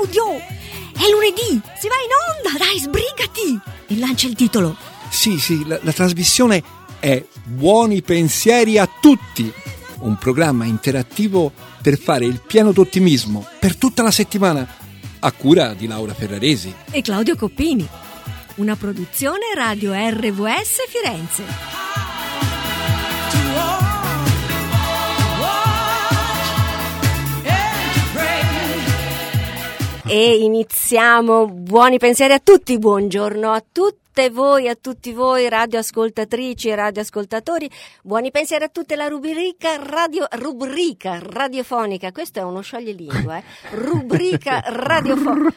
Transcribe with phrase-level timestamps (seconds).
[0.00, 0.38] Claudio!
[0.38, 1.60] È lunedì!
[1.78, 2.64] Si va in onda!
[2.64, 3.60] Dai, sbrigati!
[3.86, 4.74] E lancia il titolo.
[5.10, 6.62] Sì, sì, la, la trasmissione
[6.98, 9.52] è Buoni pensieri a tutti!
[9.98, 11.52] Un programma interattivo
[11.82, 14.66] per fare il pieno d'ottimismo per tutta la settimana,
[15.18, 16.74] a cura di Laura Ferraresi.
[16.90, 17.86] E Claudio Coppini.
[18.56, 21.90] Una produzione Radio RVS Firenze.
[30.12, 31.46] E iniziamo.
[31.46, 37.70] Buoni pensieri a tutti, buongiorno a tutti tutte voi, a tutti voi radioascoltatrici e radioascoltatori,
[38.02, 43.42] buoni pensieri a tutte la rubrica, radio, rubrica radiofonica, questo è uno scioglilingua, eh?
[43.70, 45.54] rubrica radiofonica,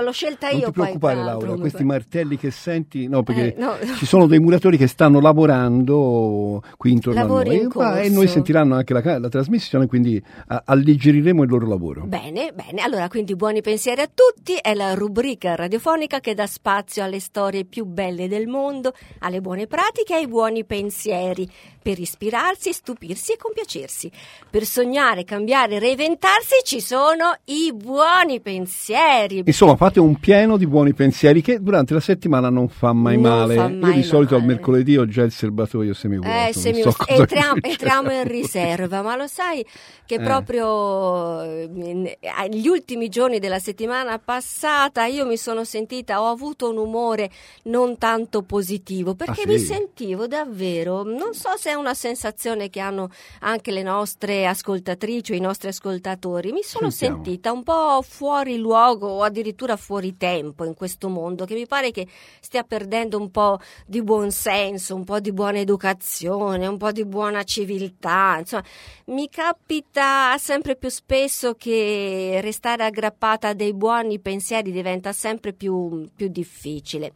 [0.00, 0.82] l'ho scelta io non ti poi.
[0.84, 3.74] preoccupare Laura, Bruno, questi martelli che senti, no perché Eh, no.
[3.96, 8.02] ci sono dei muratori che stanno lavorando qui intorno Lavori a noi in Ma- e
[8.02, 8.12] corso.
[8.14, 12.04] noi sentiranno anche la, la trasmissione, quindi a- alleggeriremo il loro lavoro.
[12.04, 17.02] Bene, bene, allora quindi buoni pensieri a tutti, è la rubrica radiofonica che dà spazio
[17.02, 21.50] alle storie più belle del mondo, alle buone pratiche e ai buoni pensieri,
[21.88, 24.10] per ispirarsi, stupirsi e compiacersi.
[24.50, 29.42] Per sognare, cambiare, reinventarsi ci sono i buoni pensieri.
[29.46, 33.30] Insomma, fate un pieno di buoni pensieri che durante la settimana non fa mai Non
[33.38, 33.54] male.
[33.54, 36.28] fa Io mai di solito al mercoledì ho già il serbatoio semivuoto.
[36.30, 39.64] Eh, semi- so entriamo, entriamo in riserva, ma lo sai
[40.04, 40.20] che Eh.
[40.20, 46.68] proprio eh, in- agli ultimi giorni della settimana passata io mi sono sentita, ho avuto
[46.68, 47.30] un umore
[47.64, 49.48] non tanto positivo perché Ah, sì?
[49.48, 55.32] mi sentivo davvero, non so se è una sensazione che hanno anche le nostre ascoltatrici
[55.32, 57.24] o i nostri ascoltatori, mi sono Sentiamo.
[57.24, 61.90] sentita un po' fuori luogo o addirittura fuori tempo in questo mondo che mi pare
[61.90, 62.06] che
[62.40, 67.04] stia perdendo un po' di buon senso, un po' di buona educazione, un po' di
[67.04, 68.36] buona civiltà.
[68.38, 68.64] Insomma,
[69.06, 76.08] mi capita sempre più spesso che restare aggrappata a dei buoni pensieri diventa sempre più,
[76.14, 77.14] più difficile.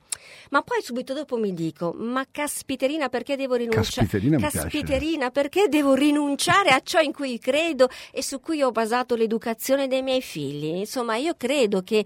[0.50, 4.06] Ma poi subito dopo mi dico: ma caspiterina, perché devo rinunciare?
[4.06, 4.38] Caspiterina.
[4.60, 9.88] Caspiterina, perché devo rinunciare a ciò in cui credo e su cui ho basato l'educazione
[9.88, 10.76] dei miei figli?
[10.76, 12.04] Insomma, io credo che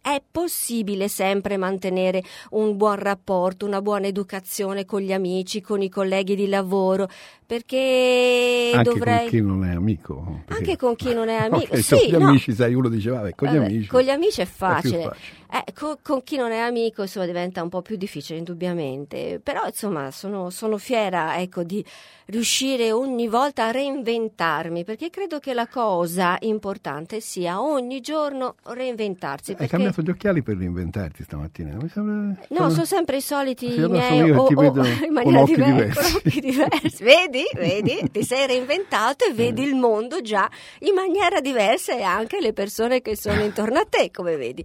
[0.00, 5.88] è possibile sempre mantenere un buon rapporto, una buona educazione con gli amici, con i
[5.88, 7.08] colleghi di lavoro,
[7.46, 9.18] perché Anche dovrei...
[9.20, 10.42] con chi non è amico.
[10.46, 11.74] perché- Anche con chi non è amico.
[11.74, 12.28] Ok, sì, con gli no.
[12.28, 13.88] amici, sai, uno diceva, vabbè, con gli Vabbè, amici.
[13.88, 15.02] con gli amici è facile.
[15.02, 15.40] facile.
[15.54, 19.66] Eh, co- con chi non è amico insomma, diventa un po' più difficile indubbiamente, però
[19.66, 21.84] insomma sono, sono fiera ecco, di
[22.26, 29.50] riuscire ogni volta a reinventarmi perché credo che la cosa importante sia ogni giorno reinventarsi.
[29.50, 31.76] Hai perché- cambiato gli occhiali per reinventarti stamattina?
[31.92, 32.34] Sembra...
[32.48, 35.12] No, sono sempre i soliti Sì, allora miei sono io o- ti o- vedo in
[35.12, 37.02] maniera occhi diver- diversi.
[37.04, 40.48] Vedi, vedi, ti sei reinventato e vedi il mondo già
[40.80, 44.64] in maniera diversa e anche le persone che sono intorno a te, come vedi.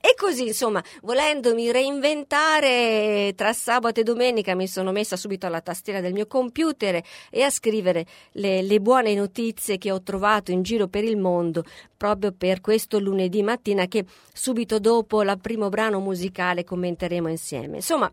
[0.00, 6.00] E così, insomma, volendomi reinventare tra sabato e domenica mi sono messa subito alla tastiera
[6.00, 10.86] del mio computer e a scrivere le, le buone notizie che ho trovato in giro
[10.86, 11.64] per il mondo
[11.96, 17.76] proprio per questo lunedì mattina che subito dopo il primo brano musicale commenteremo insieme.
[17.76, 18.10] Insomma,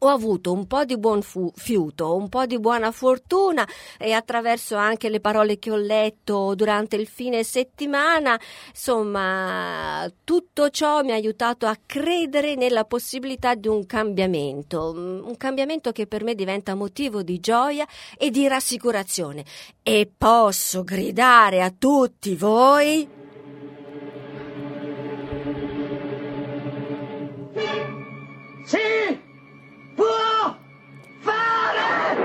[0.00, 3.66] ho avuto un po' di buon fu- fiuto, un po' di buona fortuna
[3.98, 11.02] e attraverso anche le parole che ho letto durante il fine settimana, insomma, tutto ciò
[11.02, 16.24] mi ha aiutato a credere nella possibilità di un cambiamento, mm, un cambiamento che per
[16.24, 17.86] me diventa motivo di gioia
[18.16, 19.44] e di rassicurazione.
[19.82, 23.16] E posso gridare a tutti voi
[28.66, 29.25] Si
[29.96, 30.56] può
[31.20, 32.24] fare!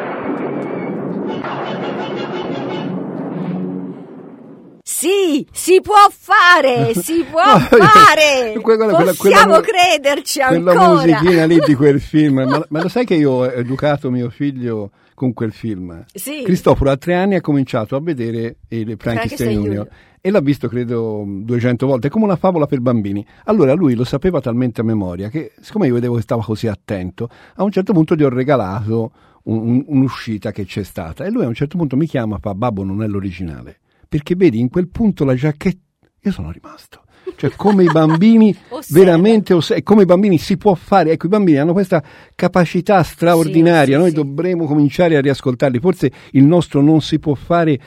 [4.84, 8.54] Sì, si può fare, si può No, fare.
[8.62, 11.02] quella- quella- Possiamo quella- crederci Quella ancora.
[11.02, 12.42] musichina lì di quel film.
[12.44, 16.04] Ma, ma lo sai che io ho educato mio figlio con quel film?
[16.14, 16.42] Sì.
[16.44, 19.88] Cristoforo a tre anni ha cominciato a vedere il Frankenstein Frankenstein Junior.
[20.24, 23.26] E l'ha visto, credo, 200 volte, è come una favola per bambini.
[23.46, 27.28] Allora lui lo sapeva talmente a memoria che, siccome io vedevo che stava così attento,
[27.56, 29.12] a un certo punto gli ho regalato
[29.46, 31.26] un- un- un'uscita che c'è stata.
[31.26, 33.80] E lui a un certo punto mi chiama e fa, babbo, non è l'originale.
[34.08, 35.80] Perché vedi, in quel punto la giacchetta...
[36.24, 37.02] Io sono rimasto.
[37.36, 39.04] Cioè, come i bambini Osserva.
[39.04, 41.12] veramente, oss- e come i bambini si può fare.
[41.14, 42.04] Ecco, i bambini hanno questa
[42.36, 43.86] capacità straordinaria.
[43.86, 44.16] Sì, sì, Noi sì.
[44.34, 45.80] dovremo cominciare a riascoltarli.
[45.80, 47.80] Forse il nostro non si può fare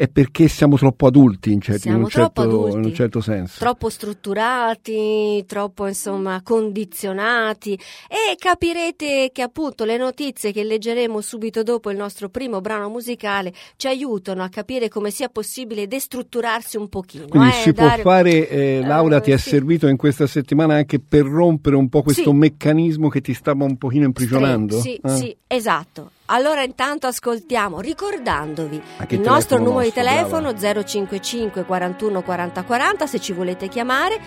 [0.00, 2.78] è perché siamo troppo adulti in, certi, in, un, certo, adulti.
[2.78, 3.58] in un certo senso.
[3.58, 7.74] troppo strutturati, troppo insomma condizionati
[8.08, 13.52] e capirete che appunto le notizie che leggeremo subito dopo il nostro primo brano musicale
[13.76, 17.26] ci aiutano a capire come sia possibile destrutturarsi un pochino.
[17.28, 19.50] Quindi eh, si dare- può fare, eh, Laura, ti è sì.
[19.50, 22.36] servito in questa settimana anche per rompere un po' questo Sì.
[22.36, 24.80] meccanismo che ti stava un pochino imprigionando?
[24.80, 25.08] Sì, Eh?
[25.10, 26.12] sì, esatto.
[26.32, 33.18] Allora intanto ascoltiamo, ricordandovi il nostro numero di nostro, telefono 055 41 40 40 se
[33.18, 34.20] ci volete chiamare,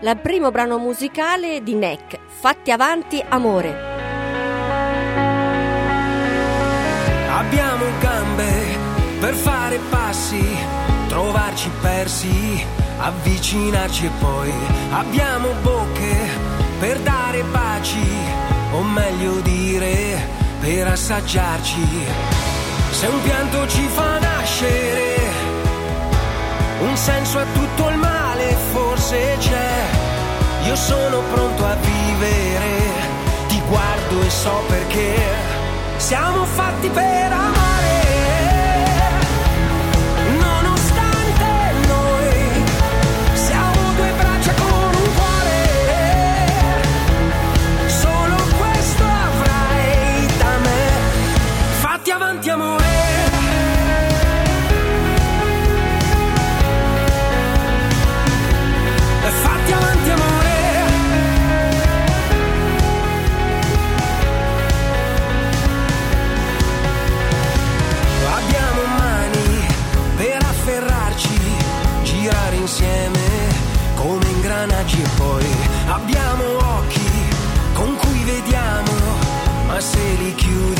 [0.00, 3.76] il primo brano musicale di NEC, Fatti avanti amore.
[7.28, 8.52] Abbiamo gambe
[9.20, 10.42] per fare passi,
[11.08, 12.64] trovarci persi,
[13.00, 14.50] avvicinarci e poi
[14.92, 16.16] abbiamo bocche
[16.78, 18.08] per dare baci,
[18.72, 21.86] o meglio dire, per assaggiarci.
[22.90, 25.18] Se un pianto ci fa nascere,
[26.80, 29.84] un senso a tutto il male forse c'è.
[30.66, 32.92] Io sono pronto a vivere,
[33.48, 35.14] ti guardo e so perché
[35.96, 37.69] siamo fatti per amare.
[75.90, 76.44] Abbiamo
[76.78, 77.10] occhi
[77.74, 78.92] con cui vediamo,
[79.66, 80.79] ma se li chiudi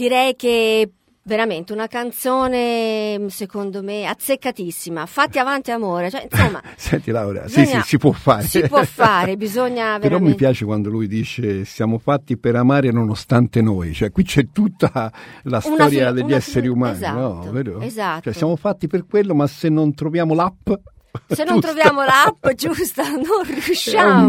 [0.00, 0.90] direi che
[1.22, 5.04] veramente una canzone secondo me azzeccatissima.
[5.06, 8.42] Fatti avanti amore, cioè, insomma, Senti Laura, sì, Bisogna- sì, si può fare.
[8.44, 12.90] si può fare, bisogna Però mi veramente piace quando lui dice siamo fatti per amare
[12.90, 17.80] nonostante noi, cioè qui c'è tutta la storia filo- degli esseri filo- umani, esatto, no?
[17.82, 18.22] Esatto.
[18.22, 20.70] Cioè siamo fatti per quello, ma se non troviamo l'app
[21.26, 24.28] Se non giusta, troviamo l'app giusta, non riusciamo.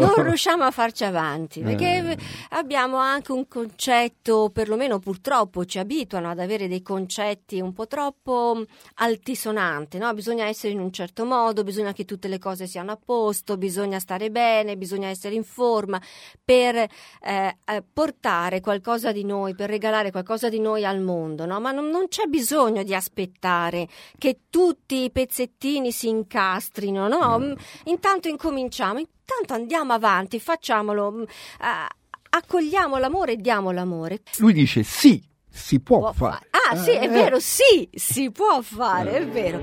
[0.00, 2.16] Non riusciamo a farci avanti perché Eh.
[2.50, 8.54] abbiamo anche un concetto, perlomeno purtroppo ci abituano ad avere dei concetti un po' troppo
[8.56, 10.12] mh, altisonanti, no?
[10.14, 13.98] bisogna essere in un certo modo, bisogna che tutte le cose siano a posto, bisogna
[13.98, 16.00] stare bene, bisogna essere in forma
[16.44, 16.88] per eh,
[17.22, 21.60] eh, portare qualcosa di noi, per regalare qualcosa di noi al mondo, no?
[21.60, 27.38] ma non, non c'è bisogno di aspettare che tutti i pezzettini si incastrino, no?
[27.38, 27.52] Mm,
[27.84, 31.22] Intanto incominciamo, intanto andiamo avanti, facciamolo, mm,
[31.60, 31.88] ah,
[32.30, 34.20] accogliamo l'amore e diamo l'amore.
[34.38, 36.48] Lui dice sì, si può, Può fare.
[36.52, 36.68] fare.
[36.70, 39.62] Ah, sì, è Eh, vero, sì, si può fare, è vero.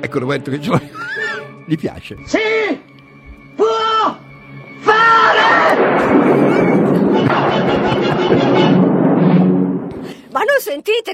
[0.00, 0.80] Ecco Roberto che ce l'ha.
[1.66, 2.16] Gli piace.
[2.26, 2.38] Si
[3.56, 4.16] può
[4.80, 5.82] fare!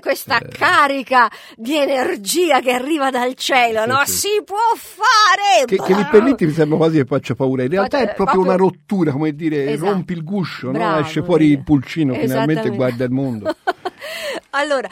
[0.01, 0.49] Questa Eh.
[0.49, 4.03] carica di energia che arriva dal cielo, Sì, no?
[4.05, 4.13] sì.
[4.13, 5.65] Si può fare!
[5.67, 7.63] Che, che lì per lì ti sembra quasi che faccia paura.
[7.65, 9.91] In realtà è proprio, proprio- una rottura, come dire, Esatto.
[9.93, 10.73] rompi il guscio, no?
[10.73, 11.59] Bravo, esce fuori vedi.
[11.59, 13.55] il pulcino, finalmente guarda il mondo.
[14.51, 14.89] allora,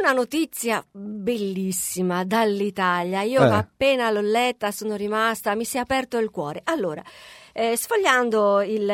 [0.00, 3.22] una notizia bellissima dall'Italia.
[3.22, 3.48] Io Eh.
[3.52, 6.62] appena l'ho letta sono rimasta, mi si è aperto il cuore.
[6.64, 7.02] Allora,
[7.58, 8.86] eh, sfogliando il,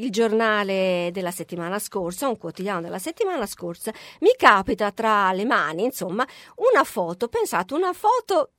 [0.00, 5.82] il giornale della settimana scorsa, un quotidiano della settimana scorsa, mi capita tra le mani,
[5.82, 6.24] insomma,
[6.72, 8.50] una foto, pensate, una foto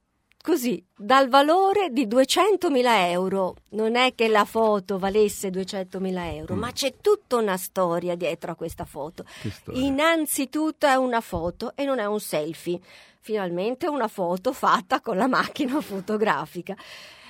[0.44, 3.56] così, dal valore di 200.000 euro.
[3.70, 6.60] Non è che la foto valesse 200.000 euro, Mm.
[6.60, 9.24] ma c'è tutta una storia dietro a questa foto.
[9.72, 12.80] Innanzitutto è una foto e non è un selfie.
[13.22, 16.76] Finalmente una foto fatta con la macchina fotografica.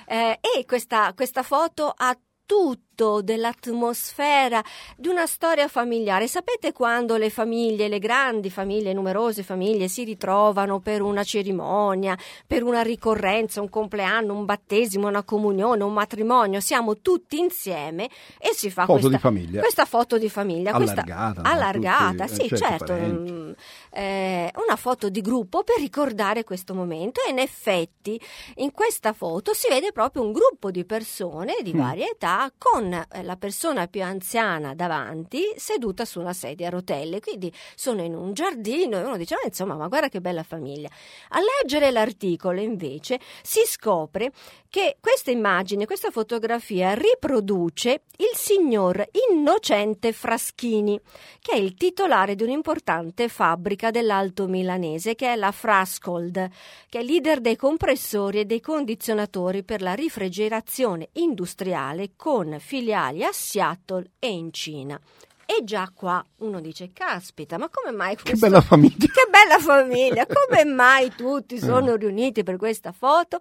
[0.06, 4.62] Eh, e questa, questa foto ha tutto dell'atmosfera
[4.96, 6.26] di una storia familiare.
[6.28, 12.62] Sapete quando le famiglie, le grandi famiglie, numerose famiglie si ritrovano per una cerimonia, per
[12.62, 18.70] una ricorrenza, un compleanno, un battesimo, una comunione, un matrimonio, siamo tutti insieme e si
[18.70, 19.18] fa Foto questa,
[19.60, 20.72] questa foto di famiglia.
[20.72, 21.48] questa- Allargata, no?
[21.50, 23.54] allargata, Tutti, sì, eh, certo, certo.
[23.90, 28.18] eh, una foto di gruppo per ricordare questo momento e in effetti
[28.56, 31.78] in questa foto si vede proprio un gruppo di persone di Mm.
[31.78, 37.20] varia età con eh, la persona più anziana davanti seduta su una sedia a rotelle,
[37.20, 40.88] quindi sono in un giardino e uno dice "Ma insomma, ma guarda che bella famiglia".
[41.30, 44.32] A leggere l'articolo invece si scopre
[44.68, 51.00] che questa immagine, questa fotografia riproduce il signor Innocente Fraschini,
[51.40, 56.50] che è il titolare di un'importante fabbrica dell'Alto Milanese, che è la Frascold,
[56.88, 63.30] che è leader dei compressori e dei condizionatori per la rifrigerazione industriale con filiali a
[63.30, 65.00] Seattle e in Cina.
[65.46, 68.46] E già qua uno dice, caspita, ma come mai Che questo...
[68.48, 68.96] bella famiglia.
[69.06, 70.26] Che bella famiglia!
[70.48, 71.96] Come mai tutti sono Eh.
[71.98, 73.40] riuniti per questa foto?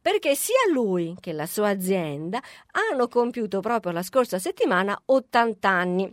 [0.00, 2.40] Perché sia lui che la sua azienda
[2.90, 6.10] hanno compiuto proprio la scorsa settimana 80 anni.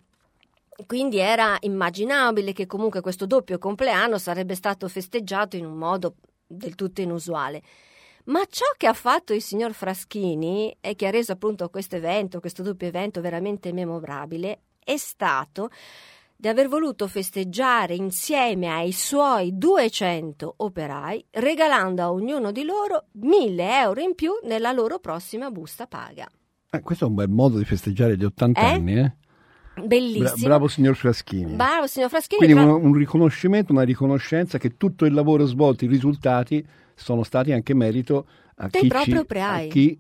[0.86, 6.16] Quindi era immaginabile che comunque questo doppio compleanno sarebbe stato festeggiato in un modo
[6.46, 7.62] del tutto inusuale.
[8.26, 12.40] Ma ciò che ha fatto il signor Fraschini e che ha reso appunto questo evento,
[12.40, 15.70] questo doppio evento veramente memorabile, è stato
[16.36, 23.80] di aver voluto festeggiare insieme ai suoi 200 operai, regalando a ognuno di loro 1000
[23.80, 26.28] euro in più nella loro prossima busta paga.
[26.72, 28.66] Eh, questo è un bel modo di festeggiare gli 80 Eh?
[28.66, 29.16] anni, eh?
[29.74, 30.48] Bra- Bellissimo.
[30.48, 31.54] bravo signor Fraschini.
[31.56, 32.38] Bravo, signor Fraschini.
[32.44, 36.66] Quindi fra- un, un riconoscimento, una riconoscenza che tutto il lavoro svolto, i risultati
[37.02, 40.00] sono stati anche merito a chi, ci, a chi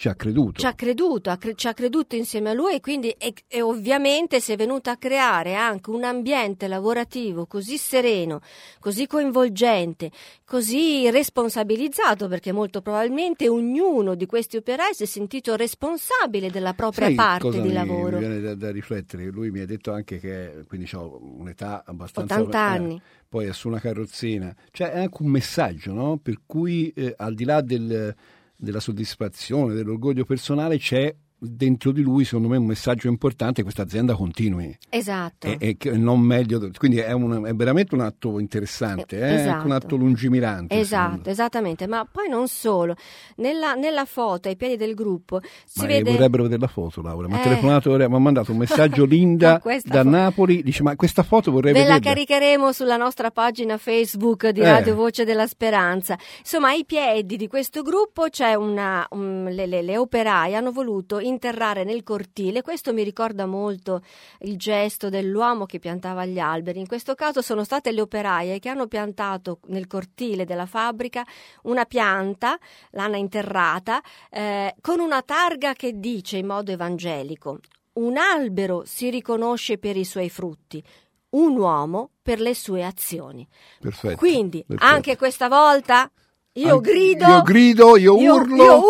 [0.00, 0.60] ci ha creduto.
[0.60, 3.60] ci ha creduto, ha cre- ci ha creduto insieme a lui e quindi e, e
[3.60, 8.40] ovviamente si è venuta a creare anche un ambiente lavorativo così sereno,
[8.78, 10.12] così coinvolgente,
[10.44, 17.06] così responsabilizzato perché molto probabilmente ognuno di questi operai si è sentito responsabile della propria
[17.06, 18.18] Sai parte di mi- lavoro.
[18.18, 19.24] Mi viene da, da riflettere.
[19.30, 23.02] Lui mi ha detto anche che quindi ho un'età abbastanza 80 eh, anni.
[23.28, 24.54] poi è su una carrozzina.
[24.70, 26.18] Cioè è anche un messaggio, no?
[26.22, 28.14] Per cui eh, al di là del-
[28.58, 34.14] della soddisfazione, dell'orgoglio personale, c'è dentro di lui, secondo me, un messaggio importante: questa azienda
[34.14, 34.76] continui.
[34.88, 35.46] Esatto.
[35.46, 39.64] E, e non meglio, quindi è, un- è veramente un atto interessante, Eh, è esatto.
[39.66, 40.78] un atto lungimirante.
[40.78, 42.94] Esatto, esattamente, ma poi non solo.
[43.36, 47.02] Nella, nella foto ai piedi del gruppo si Ma eh, vede vorrebbero vedere la foto,
[47.02, 47.28] Laura.
[47.28, 47.42] Mi ha Eh.
[47.42, 50.62] telefonato mi ha mandato un messaggio Linda da fo- Napoli.
[50.62, 52.08] Dice: Ma questa foto vorrei Ve la vederla.
[52.10, 54.64] caricheremo sulla nostra pagina Facebook di Eh.
[54.70, 56.16] Radio Voce della Speranza.
[56.40, 59.06] Insomma, ai piedi di questo gruppo c'è una.
[59.10, 62.62] un- le, le- le operaie hanno voluto interrare nel cortile.
[62.62, 64.02] Questo mi ricorda molto
[64.40, 66.80] il gesto dell'uomo che piantava gli alberi.
[66.80, 71.24] In questo caso sono state le operaie che hanno piantato nel cortile della fabbrica
[71.62, 72.58] una pianta,
[72.90, 77.60] l'hanno interrata, eh, con una targa che dice in modo evangelico:
[77.94, 80.82] Un albero si riconosce per i suoi frutti
[81.30, 83.46] un uomo per le sue azioni.
[83.80, 84.90] Perfetto, Quindi, perfetto.
[84.90, 86.10] anche questa volta
[86.54, 88.56] io grido, Io grido, io, io- urlo.
[88.64, 88.84] io urlo,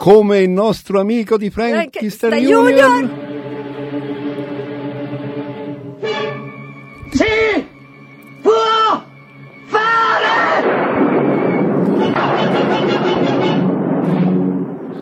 [0.00, 3.27] Come il nostro amico di Frankenstein Frankenstein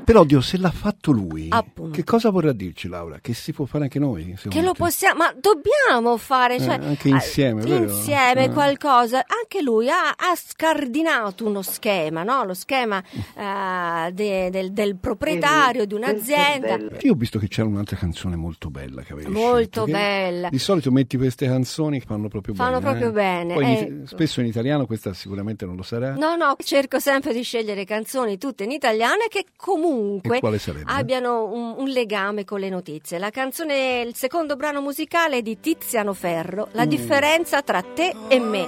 [0.07, 1.91] Però Dio, se l'ha fatto lui, Appunto.
[1.91, 3.19] che cosa vorrà dirci Laura?
[3.21, 4.37] Che si può fare anche noi?
[4.49, 4.79] Che lo te?
[4.79, 7.83] possiamo, ma dobbiamo fare, cioè, Eh, anche eh, insieme, vero?
[7.93, 8.51] insieme Eh.
[8.51, 9.25] qualcosa.
[9.27, 12.45] Anche lui ha, ha scardinato uno schema, no?
[12.45, 13.03] Lo schema
[13.37, 16.79] eh, de- del, del proprietario di un'azienda.
[17.01, 20.49] Io ho visto che c'era un'altra canzone molto bella che avevi Molto scelto, bella.
[20.51, 22.85] Di solito metti queste canzoni che fanno proprio Fanno bene.
[22.91, 23.13] proprio eh.
[23.13, 23.71] bene, Poi in-
[24.03, 24.07] ecco.
[24.07, 26.15] spesso in italiano questa sicuramente non lo sarà.
[26.15, 30.85] No, no, cerco sempre di scegliere canzoni tutte in italiano e che comunque E sarebbe?
[30.91, 33.19] abbiano un, un legame con le notizie.
[33.19, 36.89] La canzone, il secondo brano musicale è di Tiziano Ferro, La Mm.
[36.89, 38.65] differenza tra te e me.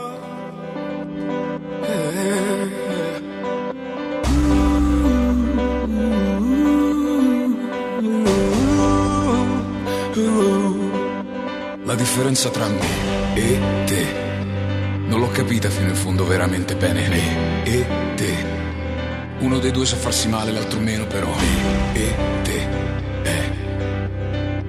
[11.85, 14.27] La differenza tra me e te
[15.07, 17.09] non l'ho capita fino in fondo veramente bene.
[17.09, 18.68] Me e te.
[19.41, 21.29] Uno dei due sa farsi male, l'altro meno, però.
[21.29, 22.67] Me e te.
[23.23, 23.51] È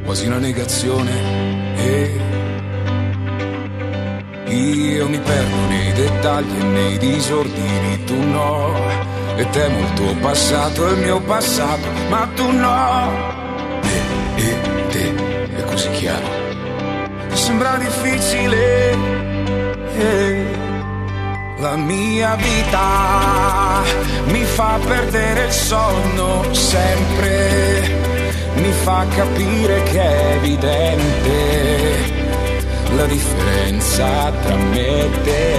[0.03, 1.11] quasi una negazione.
[1.75, 2.19] E
[4.47, 8.73] io mi perdo nei dettagli e nei disordini, tu no.
[9.35, 13.11] E temo il tuo passato e il mio passato, ma tu no.
[13.81, 14.01] Me
[14.35, 16.27] e te è così chiaro.
[17.33, 18.97] Sembra difficile.
[19.97, 20.58] eh.
[21.59, 23.81] La mia vita
[24.27, 27.97] mi fa perdere il sonno sempre,
[28.55, 32.13] mi fa capire che è evidente
[32.95, 35.57] la differenza tra me e te.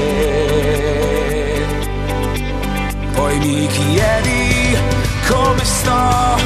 [3.13, 4.79] Poi mi chiedi
[5.29, 6.39] come sto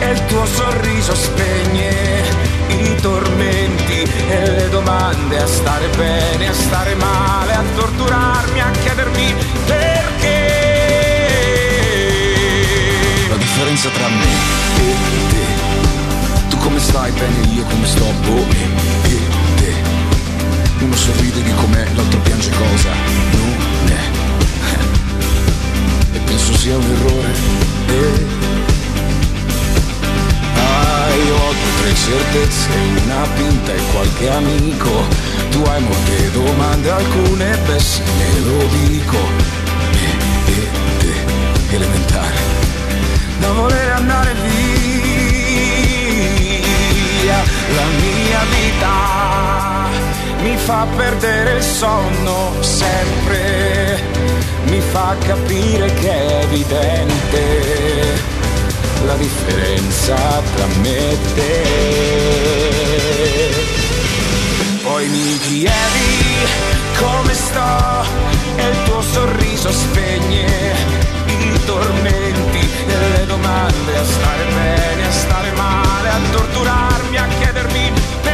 [0.00, 6.94] e il tuo sorriso spegne i tormenti e le domande a stare bene, a stare
[6.94, 9.34] male, a torturarmi, a chiedermi
[9.66, 10.50] perché.
[13.28, 14.24] La differenza tra me
[14.78, 14.94] e
[15.30, 18.46] te, tu come stai bene, io come sto, boh,
[19.02, 19.18] e
[19.56, 19.74] te.
[20.80, 22.90] Uno sorride di com'è, l'altro piange cosa
[23.32, 24.00] non è.
[26.14, 27.32] E penso sia un errore.
[27.86, 28.51] E
[31.12, 32.70] Ah, io ho due o tre certezze,
[33.04, 35.06] una pinta e qualche amico.
[35.50, 39.18] Tu hai molte domande, alcune beh se ne lo dico.
[39.92, 40.08] Me
[40.46, 41.12] e te,
[41.74, 42.36] elementare,
[43.40, 44.80] da voler andare via.
[47.76, 48.94] La mia vita
[50.42, 54.00] mi fa perdere il sonno sempre,
[54.64, 58.41] mi fa capire che è evidente
[59.04, 60.14] la differenza
[60.54, 61.62] tra me e te.
[64.82, 66.36] Poi mi chiedi
[66.98, 68.04] come sto
[68.56, 75.50] e il tuo sorriso spegne i tormenti e le domande a stare bene, a stare
[75.52, 78.31] male, a torturarmi, a chiedermi perché.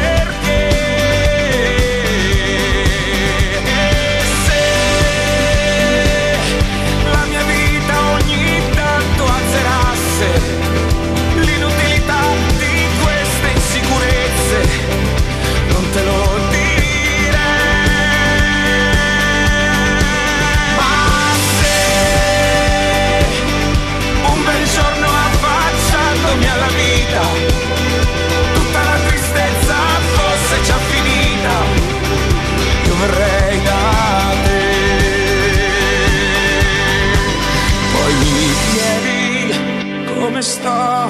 [40.39, 41.09] Come sto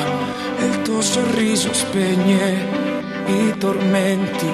[0.59, 2.87] e il tuo sorriso spegne
[3.27, 4.51] i tormenti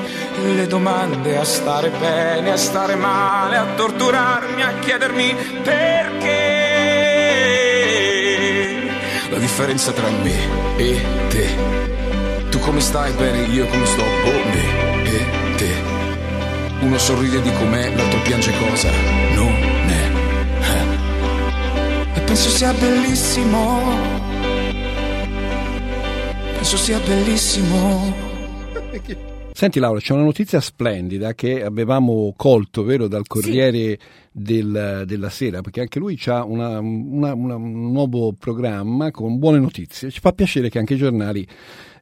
[0.57, 6.33] le domande a stare bene, a stare male, a torturarmi, a chiedermi perché.
[9.31, 11.55] La differenza tra me e te.
[12.51, 15.25] Tu come stai bene, io come sto, boh, me e
[15.57, 15.73] te.
[16.81, 18.91] Uno sorride di com'è, l'altro piange cosa
[19.35, 19.55] non
[19.87, 20.11] è.
[20.63, 22.19] Eh.
[22.19, 24.14] E penso sia bellissimo.
[26.67, 28.11] Penso sia bellissimo.
[29.53, 33.99] Senti Laura, c'è una notizia splendida che avevamo colto, vero, dal Corriere
[34.33, 39.59] del- della Sera, perché anche lui ha una- una- una- un nuovo programma con buone
[39.59, 40.11] notizie.
[40.11, 41.47] Ci fa piacere che anche i giornali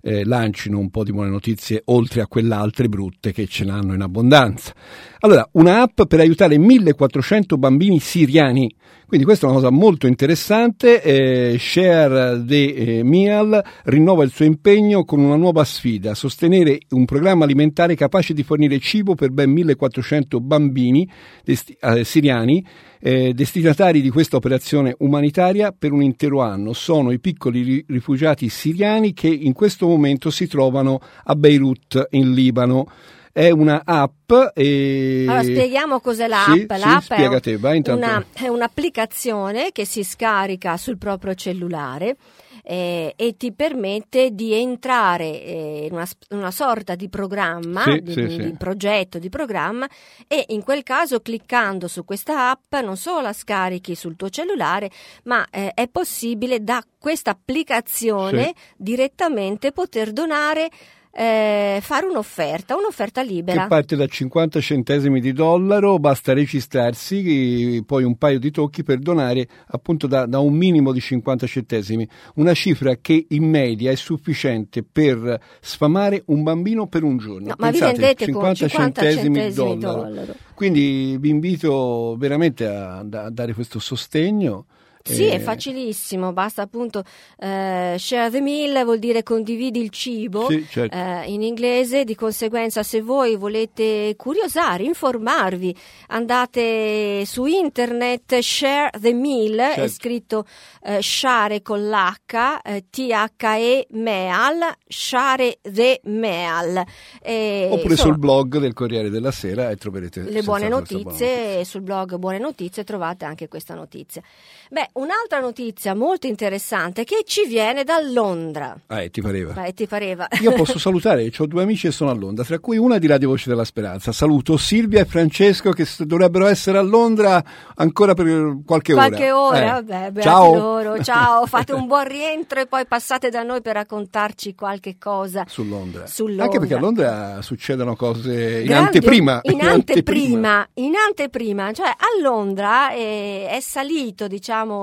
[0.02, 3.94] eh, lancino un po' di buone notizie oltre a quelle altre brutte che ce l'hanno
[3.94, 4.74] in abbondanza.
[5.20, 8.74] Allora, una app per aiutare 1400 bambini siriani.
[9.06, 11.02] Quindi questa è una cosa molto interessante.
[11.02, 17.04] Eh, Share the eh, Meal rinnova il suo impegno con una nuova sfida, sostenere un
[17.04, 21.08] programma alimentare capace di fornire cibo per ben 1400 bambini
[21.44, 22.64] desti- eh, siriani
[23.04, 26.72] eh, destinatari di questa operazione umanitaria per un intero anno.
[26.72, 32.32] Sono i piccoli ri- rifugiati siriani che in questo momento si trovano a Beirut, in
[32.32, 32.86] Libano.
[33.32, 34.30] È una app.
[34.54, 35.24] E...
[35.26, 36.52] Allora spieghiamo cos'è l'app.
[36.52, 41.34] Sì, l'app sì, spiega te, vai è, una, è un'applicazione che si scarica sul proprio
[41.34, 42.16] cellulare.
[42.62, 48.12] Eh, e ti permette di entrare eh, in una, una sorta di programma, Sì, di,
[48.12, 48.42] sì, di- sì.
[48.44, 49.88] di progetto, di programma
[50.28, 54.90] e in quel caso cliccando su questa app non solo la scarichi sul tuo cellulare,
[55.24, 60.70] ma eh, è possibile da questa applicazione direttamente poter donare,
[61.14, 63.62] eh, fare un'offerta, un'offerta libera.
[63.62, 68.82] che parte da 50 centesimi di dollaro, basta registrarsi, eh, poi un paio di tocchi
[68.82, 73.90] per donare appunto da, da un minimo di 50 centesimi, una cifra che in media
[73.90, 77.48] è sufficiente per sfamare un bambino per un giorno.
[77.48, 80.02] No, ma vi Pensate, rendete con 50 centesimi di dollaro.
[80.04, 80.34] dollaro.
[80.54, 84.64] Quindi vi invito veramente a, a dare questo sostegno.
[85.04, 87.02] Sì, Eh, è facilissimo, basta appunto
[87.38, 90.96] eh, share the meal, vuol dire condividi il cibo Sì, certo.
[90.96, 95.74] eh, in inglese, di conseguenza se voi volete curiosare, informarvi,
[96.08, 99.88] andate su internet, share the meal, è Certo.
[99.92, 100.44] scritto
[100.82, 106.82] eh, share con l'H, eh, T-H-E meal, share the meal.
[107.20, 110.76] E, Oppure insomma, sul blog del Corriere della Sera e troverete le buone questa buona
[110.76, 114.22] notizie sul blog Buone Notizie trovate anche questa notizia.
[114.70, 118.76] Beh, un'altra notizia molto interessante che ci viene da Londra.
[118.86, 119.52] Ah, eh, ti pareva.
[119.52, 120.28] Beh, ti pareva?
[120.40, 123.28] Io posso salutare, ho due amici che sono a Londra, tra cui una di Radio
[123.28, 124.12] Voce della Speranza.
[124.12, 127.42] Saluto Silvia e Francesco che dovrebbero essere a Londra
[127.76, 129.06] ancora per qualche ora.
[129.08, 129.82] Qualche ora, Eh.
[129.82, 130.54] vabbè, Ciao.
[130.54, 135.44] loro, ciao, fate un buon rientro e poi passate da noi per raccontarci qualche cosa.
[135.48, 136.06] Su Londra.
[136.06, 137.10] Su Anche perché a Londra.
[137.10, 139.40] Londra succedono cose in Grandi- anteprima.
[139.44, 144.81] In anteprima, in anteprima, cioè a Londra eh, è salito, diciamo,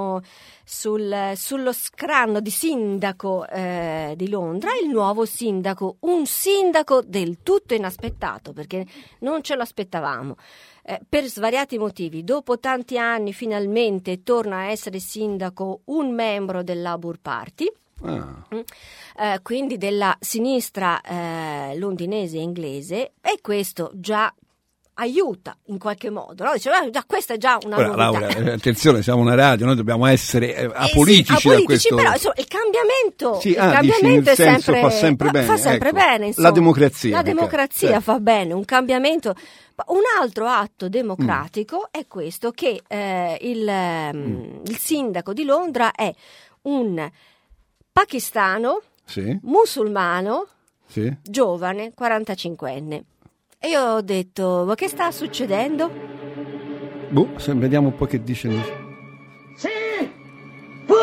[0.63, 7.73] sul- sullo scranno di sindaco eh, di Londra il nuovo sindaco, un sindaco del tutto
[7.73, 8.85] inaspettato perché
[9.19, 10.35] non ce lo aspettavamo.
[10.83, 16.81] Eh, per svariati motivi, dopo tanti anni finalmente torna a essere sindaco un membro del
[16.81, 18.45] Labour Party, Ah,
[19.17, 24.33] eh, quindi della sinistra eh, londinese e inglese e questo già
[24.99, 26.43] aiuta in qualche modo.
[26.43, 26.51] No?
[26.53, 28.19] Dice, "Ah, già, questa è già una Ora, novità.
[28.19, 31.95] Laura, eh, attenzione, siamo una radio, noi dobbiamo essere eh, Eh sì, apolitici, apolitici, questo...
[31.95, 35.45] però insomma, il cambiamento, Sì, il ah, dici, cambiamento è senso, sempre, fa sempre bene,
[35.45, 35.97] fa sempre ecco.
[35.97, 36.31] bene.
[36.35, 38.03] La democrazia, La che- democrazia certo.
[38.03, 39.33] fa bene, un cambiamento.
[39.87, 40.89] Un altro atto Mm.
[40.89, 44.61] democratico è questo che eh, il, ehm, Mm.
[44.65, 46.13] il sindaco di Londra è
[46.63, 47.09] un
[47.91, 50.47] pakistano Sì, musulmano
[50.87, 51.11] sì.
[51.23, 53.01] giovane, 45enne.
[53.61, 55.91] E io ho detto, ma che sta succedendo?
[57.09, 58.49] Boh, se- vediamo un po' che dice.
[59.55, 59.67] Si
[60.85, 60.95] può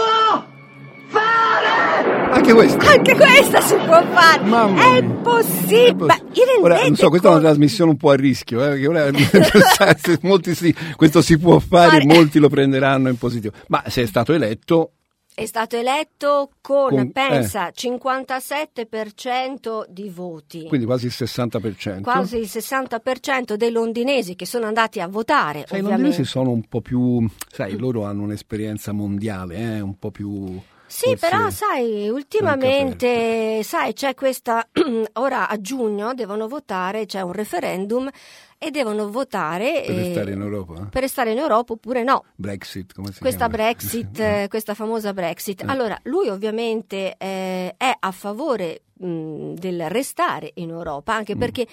[1.08, 2.30] fare!
[2.30, 2.86] Anche questo.
[2.86, 4.42] Anche questa si può fare!
[4.44, 6.06] Mamma è possibile!
[6.06, 6.18] Ma
[6.62, 9.10] Ora, non so, questa è una trasmissione un po' a rischio, eh, perché ora,
[10.00, 13.52] se molti si- questo si può fare, Fare- molti lo prenderanno in positivo.
[13.68, 14.92] Ma se è stato eletto,
[15.38, 17.10] È stato eletto con, Con- eh.
[17.10, 20.64] pensa, 57% di voti.
[20.66, 22.00] quindi quasi il 60%.
[22.00, 26.66] Quasi il 60% dei londinesi che sono andati a votare, Sai, i londinesi sono un
[26.66, 27.22] po' più,
[27.52, 30.58] sai, loro hanno un'esperienza mondiale, eh, un po' più...
[30.86, 34.66] Sì, però sai, ultimamente, sai, c'è questa,
[35.20, 38.08] ora a giugno devono votare, c'è un referendum
[38.58, 40.74] e devono votare Per eh, restare in Europa?
[40.74, 40.86] eh?
[40.90, 42.24] per restare in Europa oppure no.
[42.34, 43.52] Brexit, come si Questa chiama?
[43.62, 45.62] Brexit, eh, questa famosa Brexit.
[45.66, 51.16] Allora, lui ovviamente eh, è a favore mh, del restare in Europa, Mm.
[51.16, 51.66] anche perché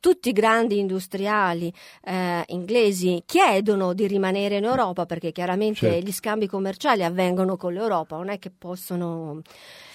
[0.00, 1.72] tutti i grandi industriali
[2.04, 6.06] eh, inglesi chiedono di rimanere in Europa perché chiaramente Certo.
[6.06, 9.42] gli scambi commerciali avvengono con l'Europa, non è che possono...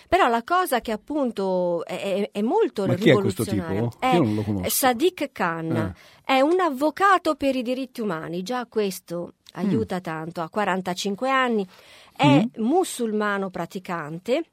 [0.07, 4.69] Però la cosa che appunto è, è- è molto Ma è rivoluzionaria lo conosco.
[4.69, 5.93] Sadiq Khan, Eh.
[6.35, 9.59] è un avvocato per i diritti umani, già questo Mm.
[9.67, 11.65] aiuta tanto, ha 45 anni,
[12.15, 14.43] è musulmano praticante.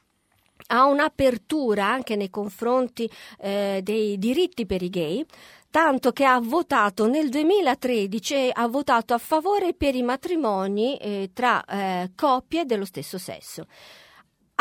[0.69, 3.11] Ha un'apertura anche nei confronti
[3.41, 5.25] eh, dei diritti per i gay,
[5.71, 11.65] tanto che ha votato nel 2013 ha votato a favore per i matrimoni eh, tra
[11.65, 13.67] eh, coppie dello stesso sesso.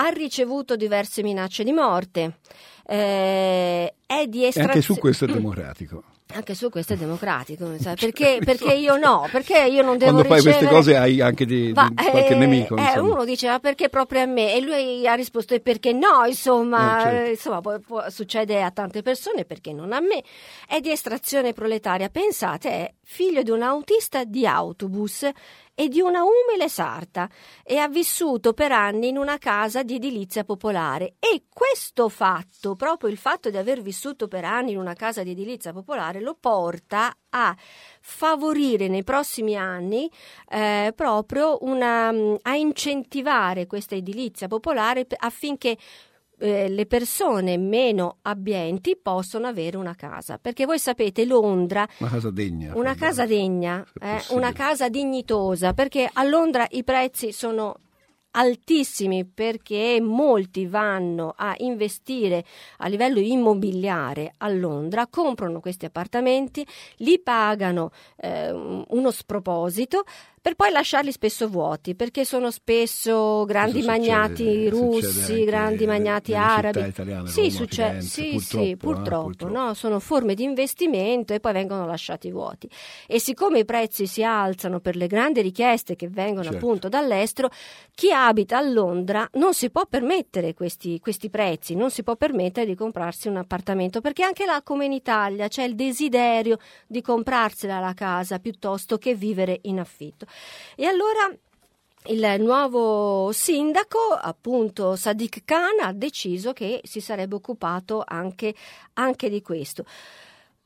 [0.04, 2.40] Ha ricevuto diverse minacce di morte,
[2.88, 4.68] eh, è di E estrazione...
[4.68, 6.04] anche su questo è democratico.
[6.34, 7.66] Anche su questo è democratico,
[8.00, 10.60] perché, perché io no, perché io non devo Quando fai ricevere...
[10.60, 12.78] queste cose hai anche di, di qualche eh, nemico.
[12.78, 17.00] eh, uno dice ma perché proprio a me e lui ha risposto perché no insomma,
[17.00, 17.30] Eh, certo.
[17.32, 20.24] insomma può- può- succede a tante persone perché non a me
[20.70, 25.28] è di estrazione proletaria pensate è figlio di un autista di autobus
[25.74, 27.30] e di una umile sarta
[27.64, 31.16] e ha vissuto per anni in una casa di edilizia popolare.
[31.20, 35.32] E questo fatto, proprio il fatto di aver vissuto per anni in una casa di
[35.32, 37.56] edilizia popolare lo porta a
[38.02, 40.10] favorire nei prossimi anni
[40.50, 45.78] eh, proprio una, mm, a incentivare questa edilizia popolare affinché
[46.42, 52.32] eh, le persone meno abbienti possono avere una casa perché voi sapete Londra Una casa
[52.32, 52.72] degna.
[52.76, 57.76] una casa degna, eh, una casa dignitosa, perché a Londra i prezzi sono
[58.32, 62.46] altissimi perché molti vanno a investire
[62.78, 66.66] a livello immobiliare a Londra, comprano questi appartamenti,
[66.98, 70.04] li pagano eh, uno sproposito
[70.42, 75.86] per poi lasciarli spesso vuoti perché sono spesso grandi Questo magnati succede- russi, succede grandi
[75.86, 76.80] magnati arabo.
[76.80, 79.54] italiane, sì, Roma, succede, Firenze, sì, sì, purtroppo, eh, purtroppo, purtroppo.
[79.54, 79.74] no?
[79.76, 82.68] sono forme di investimento e poi vengono lasciati vuoti.
[83.08, 86.58] E siccome i prezzi si alzano per le grandi richieste che vengono Certo.
[86.58, 87.50] appunto dall'estero,
[87.94, 92.66] chi abita a Londra non si può permettere questi, questi prezzi, non si può permettere
[92.66, 97.80] di comprarsi un appartamento, perché anche là, come in Italia, c'è il desiderio di comprarsela
[97.80, 100.26] la casa piuttosto che vivere in affitto.
[100.76, 101.32] E allora
[102.06, 108.56] il nuovo sindaco, appunto Sadiq Khan, ha deciso che si sarebbe occupato anche,
[108.94, 109.86] anche di questo.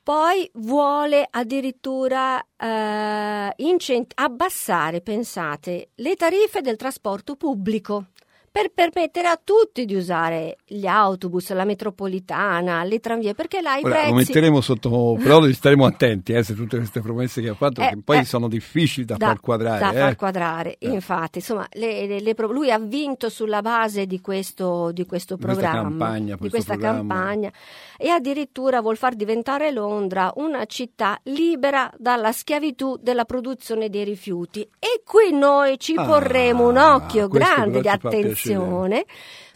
[0.01, 8.09] Poi vuole addirittura eh, incent- abbassare, pensate, le tariffe del trasporto pubblico
[8.55, 13.81] per permettere a tutti di usare gli autobus, la metropolitana, le tranvie, perché là i
[13.83, 14.09] Ora, prezzi...
[14.11, 17.89] lo metteremo sotto, però staremo attenti eh, se tutte queste promesse che ha fatto, Eh,
[17.89, 19.79] che poi eh, sono difficili da, far quadrare.
[19.79, 19.99] da eh.
[19.99, 25.05] far quadrare, infatti, insomma, le- le- le lui ha vinto sulla base di questo, di
[25.05, 26.97] questo programma, campagna, di questa programma.
[27.13, 27.51] campagna,
[27.97, 34.61] e addirittura vuol far diventare Londra una città libera dalla schiavitù della produzione dei rifiuti.
[34.79, 37.97] E qui noi ci Ah, porremo un occhio grande di però
[38.53, 39.05] attenzione.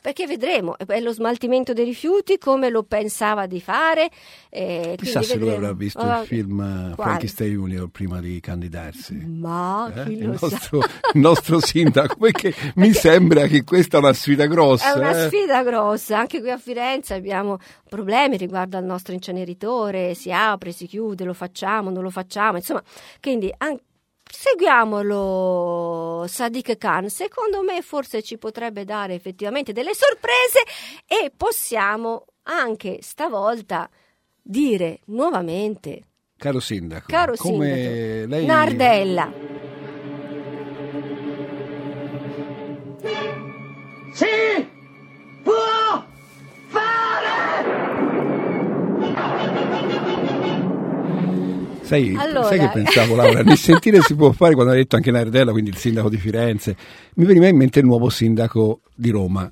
[0.01, 4.09] Perché vedremo eh, lo smaltimento dei rifiuti come lo pensava di fare.
[4.49, 6.93] eh, Chissà se lui avrà visto Ah, il film eh?
[6.95, 9.15] Frankenstein Junior prima di candidarsi.
[9.15, 10.09] Ma Eh?
[10.09, 14.93] Il, nostro, il nostro sindaco, perché mi sembra che questa è una sfida grossa.
[14.93, 15.27] È una eh.
[15.27, 17.57] sfida grossa, anche qui a Firenze abbiamo
[17.89, 22.81] problemi riguardo al nostro inceneritore, si apre, si chiude, lo facciamo, non lo facciamo, insomma,
[23.19, 23.77] quindi an-
[24.31, 30.63] seguiamolo Sadiq Khan, secondo me forse ci potrebbe dare effettivamente delle sorprese
[31.05, 33.89] e possiamo anche stavolta
[34.41, 36.03] dire nuovamente,
[36.37, 38.45] Caro sindaco, caro come sindaco, lei...
[38.45, 39.31] Nardella,
[44.13, 44.25] Si
[45.43, 46.03] può
[51.89, 53.41] Sai, Allora- sai che pensavo Laura?
[53.41, 56.75] Nel sentire si può fare quando ha detto anche Nardella, quindi il sindaco di Firenze,
[57.15, 59.49] mi veniva in mente il nuovo sindaco di Roma.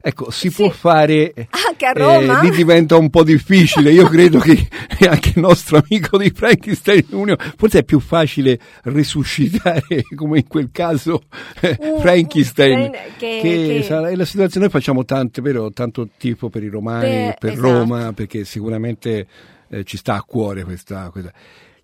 [0.00, 1.32] Ecco, si può fare...
[1.66, 2.40] Anche a Roma?
[2.42, 3.90] lì diventa un po' difficile.
[3.90, 4.68] Io credo che
[5.08, 10.68] anche il nostro amico di Frankenstein Junior, forse è più facile risuscitare, come in quel
[10.72, 11.22] caso,
[11.60, 12.78] eh, Un- Frankenstein.
[12.80, 17.26] un- che- che che- la situazione, noi facciamo tante, vero, tanto tifo per i romani,
[17.28, 17.68] Beh, per esatto.
[17.70, 19.26] Roma, perché sicuramente
[19.70, 21.32] eh, ci sta a cuore questa, questa.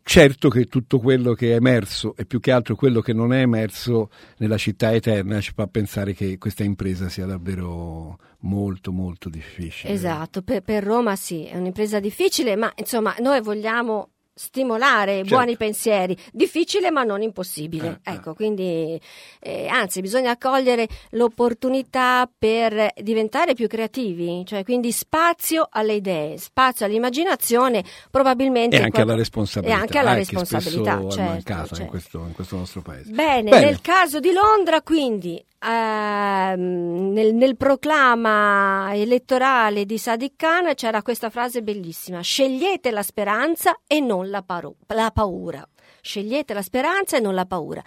[0.07, 3.40] Certo che tutto quello che è emerso e più che altro quello che non è
[3.40, 9.93] emerso nella città eterna ci fa pensare che questa impresa sia davvero molto molto difficile.
[9.93, 15.35] Esatto, per, per Roma sì, è un'impresa difficile, ma insomma noi vogliamo stimolare Certo.
[15.35, 18.01] buoni pensieri, difficile ma non impossibile.
[18.03, 18.14] Eh, eh.
[18.14, 19.01] ecco, quindi
[19.40, 26.87] eh, anzi bisogna cogliere l'opportunità per diventare più creativi, cioè quindi spazio alle idee, spazio
[26.87, 29.77] all'immaginazione, probabilmente E anche quando- alla responsabilità.
[29.77, 31.85] E anche alla eh, responsabilità, certo, mancata in, certo.
[31.87, 33.11] questo, in questo nostro paese.
[33.12, 33.64] Bene, Bene.
[33.66, 41.31] nel caso di Londra, quindi, ehm, nel, nel proclama elettorale di Sadiq Khan c'era questa
[41.31, 45.66] frase bellissima: scegliete la speranza e non la, paro- la paura.
[46.00, 47.83] Scegliete la speranza e non la paura.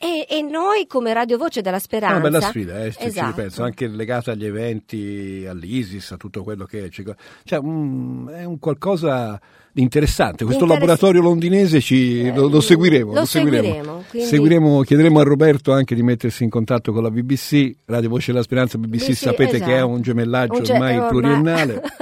[0.00, 2.18] E, e noi come Radio Voce della È Speranza...
[2.18, 3.26] una bella sfida, eh, Esatto.
[3.26, 6.88] ripenso, anche legata agli eventi, all'ISIS, a tutto quello che è.
[6.88, 9.40] Cioè, mm, è un qualcosa
[9.80, 10.44] interessante.
[10.44, 13.12] Questo Interess- laboratorio londinese ci, lo, lo seguiremo.
[13.12, 17.72] lo seguiremo, quindi- Seguiremo, chiederemo a Roberto anche di mettersi in contatto con la BBC,
[17.86, 19.88] Radio Voce della Speranza, BBC, BBC, sapete che è esatto.
[19.88, 21.82] un gemellaggio Un ge- ormai ormai- pluriennale.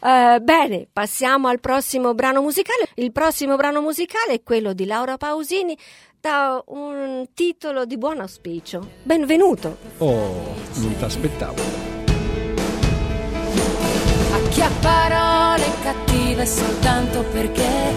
[0.00, 2.86] Eh, bene, passiamo al prossimo brano musicale.
[2.94, 5.76] Il prossimo brano musicale è quello di Laura Pausini
[6.20, 8.86] da un titolo di buon auspicio.
[9.02, 9.76] Benvenuto.
[9.98, 11.97] Oh, non ti aspettavo.
[14.58, 17.92] Chi ha parole cattive soltanto perché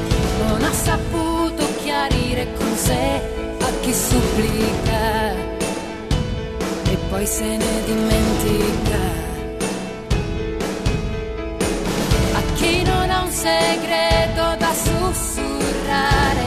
[0.46, 3.20] non ha saputo chiarire con sé
[3.60, 5.32] a chi supplica
[6.84, 9.00] e poi se ne dimentica.
[12.34, 16.46] A chi non ha un segreto da sussurrare,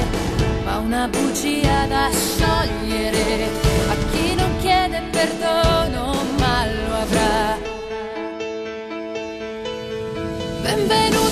[0.65, 3.49] ma una bugia da sciogliere.
[3.89, 5.84] A chi non chiede perdono,
[10.95, 11.24] Benvenuto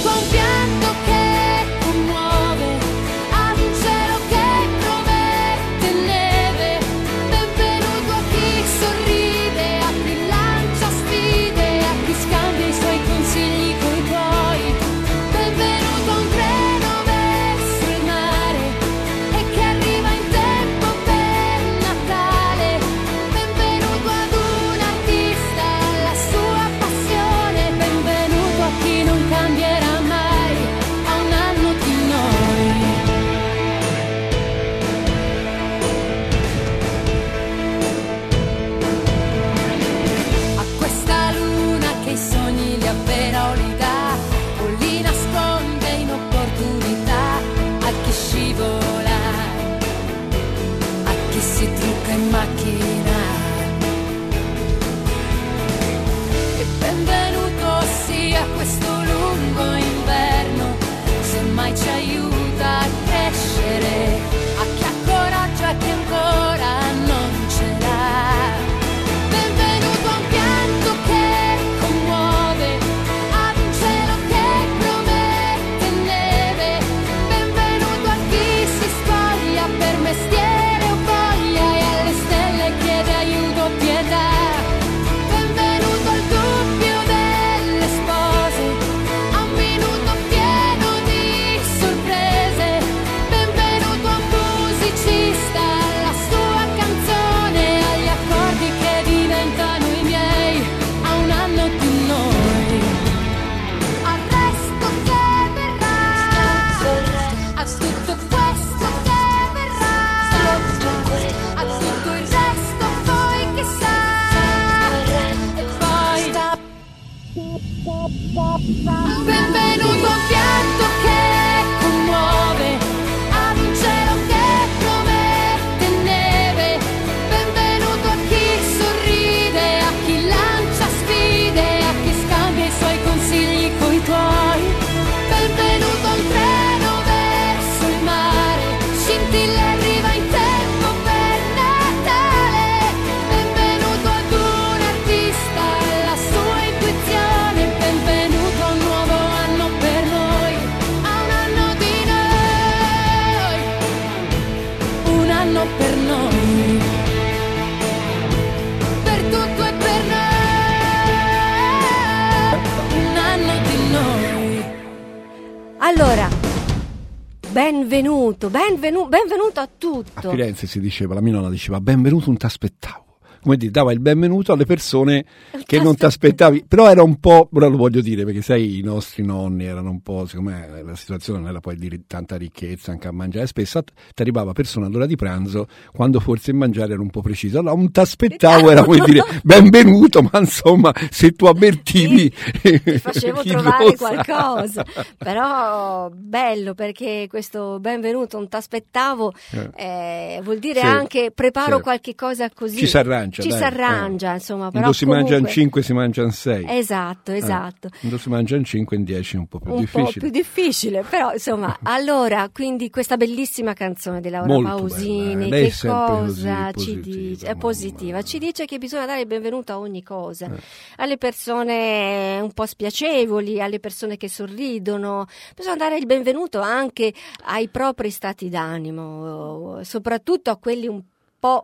[169.93, 170.31] benvenuto a tutto.
[170.31, 173.02] Firenze si diceva, la mia nonna diceva benvenuto, non ti aspettavo.
[173.43, 175.25] Come dire, dava il benvenuto alle persone
[175.67, 178.83] che non ti aspettavi, però era un po', ora lo voglio dire perché sai i
[178.83, 182.93] nostri nonni erano un po', secondo me la situazione non era poi di tanta ricchezza
[182.93, 187.03] anche a mangiare, spesso ti arrivava persona all'ora di pranzo quando forse il mangiare era
[187.03, 191.47] un po' preciso, allora un ti aspettavo era come dire benvenuto, ma insomma se tu
[191.47, 194.85] avvertivi Ti facevo trovare qualcosa,
[195.19, 199.33] però bello perché questo benvenuto, non t'aspettavo,
[199.75, 201.83] eh, vuol dire Sì, anche preparo sì.
[201.83, 202.79] qualche cosa così.
[202.79, 203.43] Ci si arrangia, arrangia.
[203.43, 204.35] ci si arrangia, eh.
[204.35, 206.65] insomma, Quando però si mangia in comunque- 5 si mangia in 6.
[206.69, 207.89] Esatto, esatto.
[208.01, 210.05] Quando si mangia in 5 in 10 è un po' più un difficile.
[210.13, 215.57] po' più difficile, però insomma, allora, quindi questa bellissima canzone di Laura Molto Pausini, bella,
[215.57, 215.71] eh.
[215.71, 217.47] Che cosa ci dice?
[217.47, 220.61] È positiva, ci dice che bisogna dare il benvenuto a ogni cosa, Eh.
[220.97, 227.13] alle persone un po' spiacevoli, alle persone che sorridono, bisogna dare il benvenuto anche
[227.47, 231.11] ai propri stati d'animo, soprattutto a quelli un po'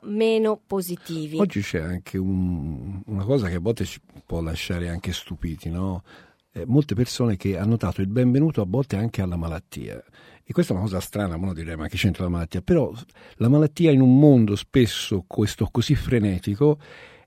[0.02, 1.38] meno positivi.
[1.38, 6.02] Oggi c'è anche un- una cosa che a volte ci può lasciare anche stupiti, no?
[6.52, 10.02] Eh, molte persone che hanno dato il benvenuto a volte anche alla malattia.
[10.42, 12.62] E questa è una cosa strana, uno direi ma che c'entra la malattia?
[12.62, 12.92] Però
[13.36, 16.78] la malattia in un mondo spesso questo così frenetico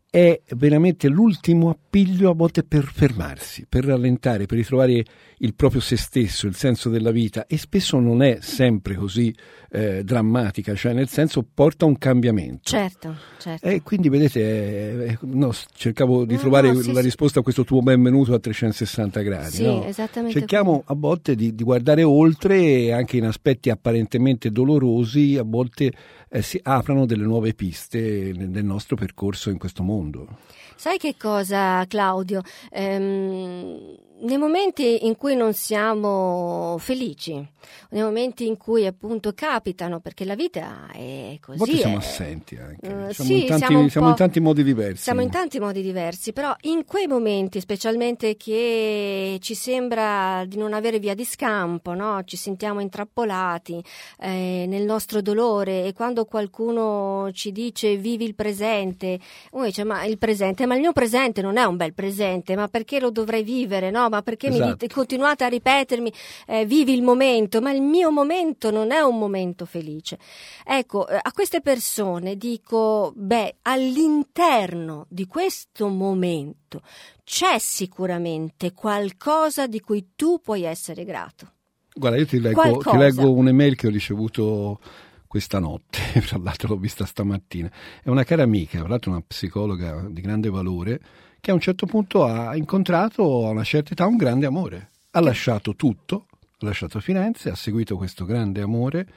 [0.10, 5.06] è veramente l'ultimo appiglio a volte per fermarsi, per rallentare, per ritrovare
[5.44, 9.34] il proprio se stesso, il senso della vita e spesso non è sempre così
[9.72, 12.70] eh, drammatica, cioè nel senso porta un cambiamento.
[12.70, 13.66] Certo, certo.
[13.66, 17.06] E quindi vedete, eh, eh, no, cercavo di No, trovare no, sì, la sì.
[17.06, 19.52] risposta a questo tuo benvenuto a 360 gradi.
[19.52, 19.84] Sì, no?
[19.86, 25.92] esattamente Cerchiamo a volte di, di guardare oltre anche in aspetti apparentemente dolorosi, a volte
[26.30, 30.28] eh, si aprono delle nuove piste nel, nel nostro percorso in questo mondo.
[30.76, 32.42] Sai che cosa, Claudio?
[32.72, 37.34] Ehm, nei momenti in cui non siamo felici,
[37.92, 41.78] nei momenti in cui appunto capitano, perché la vita è A volte così.
[41.78, 45.04] siamo è- assenti anche, Eh, siamo, sì, in, tanti, siamo siamo in tanti modi diversi.
[45.04, 50.74] Siamo in tanti modi diversi, però in quei momenti, specialmente che ci sembra di non
[50.74, 52.24] avere via di scampo, no?
[52.26, 53.84] ci sentiamo intrappolati
[54.20, 59.20] eh, nel nostro dolore e quando qualcuno ci dice vivi il presente,
[59.52, 62.68] uno dice ma il presente, ma il mio presente non è un bel presente, ma
[62.68, 64.10] perché lo dovrei vivere, no?
[64.12, 64.72] Ma perché mi Esatto.
[64.72, 66.14] dite- continuate a ripetermi
[66.48, 70.20] eh, vivi il momento, ma il mio momento non è un momento felice.
[70.66, 76.82] Ecco, eh, a queste persone dico, beh, all'interno di questo momento
[77.24, 81.54] c'è sicuramente qualcosa di cui tu puoi essere grato.
[81.94, 84.80] Guarda, io ti leggo, ti leggo un'email che ho ricevuto
[85.26, 87.72] questa notte, tra l'altro l'ho vista stamattina.
[88.04, 91.00] È una cara amica, tra l'altro una psicologa di grande valore,
[91.42, 94.92] che a un certo punto ha incontrato a una certa età un grande amore.
[95.12, 99.08] Ha lasciato tutto, ha lasciato Firenze, ha seguito questo grande amore.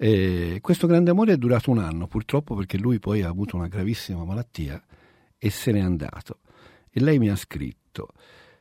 [0.00, 3.66] E questo grande amore è durato un anno, purtroppo perché lui poi ha avuto una
[3.66, 4.80] gravissima malattia
[5.36, 6.38] e se n'è andato.
[6.88, 8.10] E lei mi ha scritto,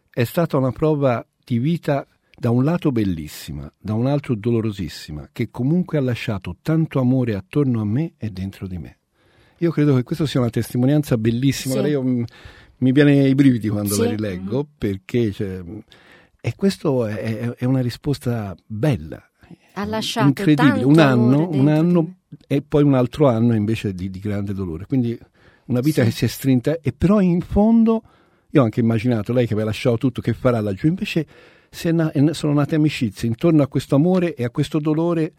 [0.09, 5.51] è stata una prova di vita da un lato bellissima, da un altro dolorosissima, che
[5.51, 8.97] comunque ha lasciato tanto amore attorno a me e dentro di me.
[9.59, 11.83] Io credo che questa sia una testimonianza bellissima.
[11.83, 11.89] Sì.
[11.89, 12.25] Io,
[12.79, 14.01] mi viene i brividi quando Sì.
[14.03, 15.77] la rileggo, perché cioè, mm,
[16.41, 19.21] e questo è, è- una risposta bella.
[19.73, 20.83] Ha lasciato incredibile.
[20.83, 22.15] Un anno, un anno
[22.47, 24.85] e poi un altro anno invece di, di grande dolore.
[24.85, 25.17] Quindi
[25.65, 26.09] una vita Sì.
[26.09, 28.01] che si è strinta e però in fondo
[28.49, 31.25] io ho anche immaginato lei che aveva lasciato tutto che farà laggiù, invece
[31.91, 35.33] na- sono nate amicizie intorno a questo amore e a questo dolore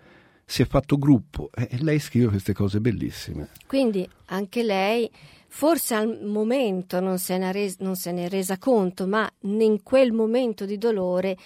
[0.51, 3.51] si è fatto gruppo e lei scrive queste cose bellissime.
[3.67, 5.09] Quindi anche lei
[5.47, 9.31] forse al momento non se ne, è res- non se ne è resa conto, ma
[9.41, 11.37] in quel momento di dolore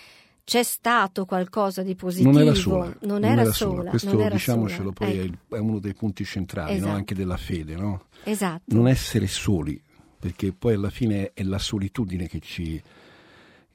[0.44, 2.30] c'è stato qualcosa di positivo.
[2.30, 5.10] Non era sola, Non era sola, questo non era diciamocelo sola.
[5.10, 6.76] poi è, Ecco, è uno dei punti centrali no?
[6.78, 6.94] Esatto.
[6.94, 8.04] anche della fede, no?
[8.22, 8.62] esatto.
[8.74, 9.82] non essere soli,
[10.16, 12.80] perché poi alla fine è la solitudine che ci,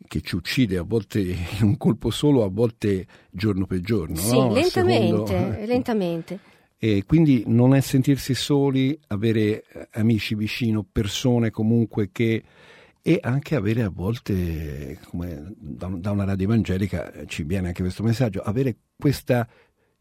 [0.07, 4.15] che ci uccide, a volte in un colpo solo, a volte giorno per giorno.
[4.15, 4.51] Sì, no?
[4.51, 6.39] Lentamente, secondo- lentamente.
[6.79, 12.43] E quindi non è sentirsi soli, avere eh, amici vicino, persone comunque che...
[13.01, 18.03] E anche avere a volte, come da, una radio evangelica eh, ci viene anche questo
[18.03, 19.47] messaggio, avere questa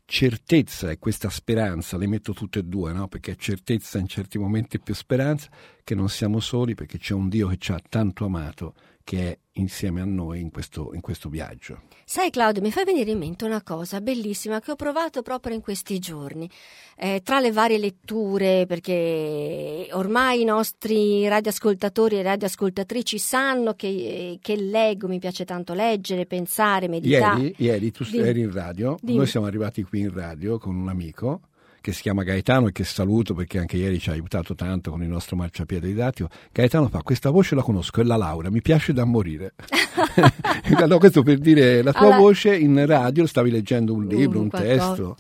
[0.06, 3.06] certezza e questa speranza, le metto tutte e due, no?
[3.08, 5.48] perché è certezza in certi momenti più speranza,
[5.84, 8.74] che non siamo soli perché c'è un Dio che ci ha tanto amato,
[9.06, 11.82] che è insieme a noi in questo, in questo viaggio.
[12.04, 15.60] Sai Claudio, mi fai venire in mente una cosa bellissima che ho provato proprio in
[15.60, 16.50] questi giorni.
[16.96, 24.56] Eh, tra le varie letture, perché ormai i nostri radioascoltatori e radioascoltatrici sanno che, che
[24.56, 27.40] leggo, mi piace tanto leggere, pensare, meditare.
[27.42, 29.18] Ieri, ieri tu eri in radio, Dimmi.
[29.18, 31.42] noi siamo arrivati qui in radio con un amico
[31.86, 35.04] che si chiama Gaetano e che saluto perché anche ieri ci ha aiutato tanto con
[35.04, 36.28] il nostro marciapiede didattico.
[36.50, 39.54] Gaetano fa questa voce la conosco, è la Laura, mi piace da morire.
[40.84, 44.48] no, questo per dire la tua Alla- voce in radio, stavi leggendo un libro, un
[44.48, 44.88] qualcosa.
[44.88, 45.16] testo.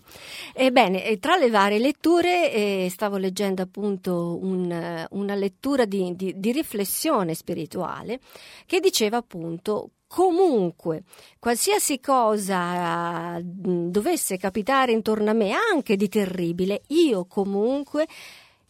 [0.54, 6.16] Ebbene, eh, tra le varie letture eh, stavo leggendo appunto un, eh, una lettura di,
[6.16, 8.18] di- di riflessione spirituale
[8.66, 11.02] che diceva appunto comunque
[11.38, 18.06] qualsiasi cosa eh, dovesse capitare intorno a me, anche di terribile, io comunque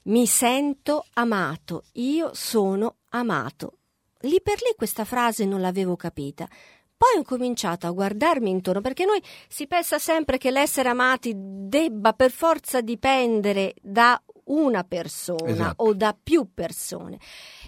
[0.09, 3.79] Mi sento amato, io sono amato.
[4.21, 6.47] Lì per lì questa frase non l'avevo capita.
[6.97, 12.13] Poi ho cominciato a guardarmi intorno perché noi si pensa sempre che l'essere amati debba
[12.13, 15.83] per forza dipendere da una persona Esatto.
[15.83, 17.19] o da più persone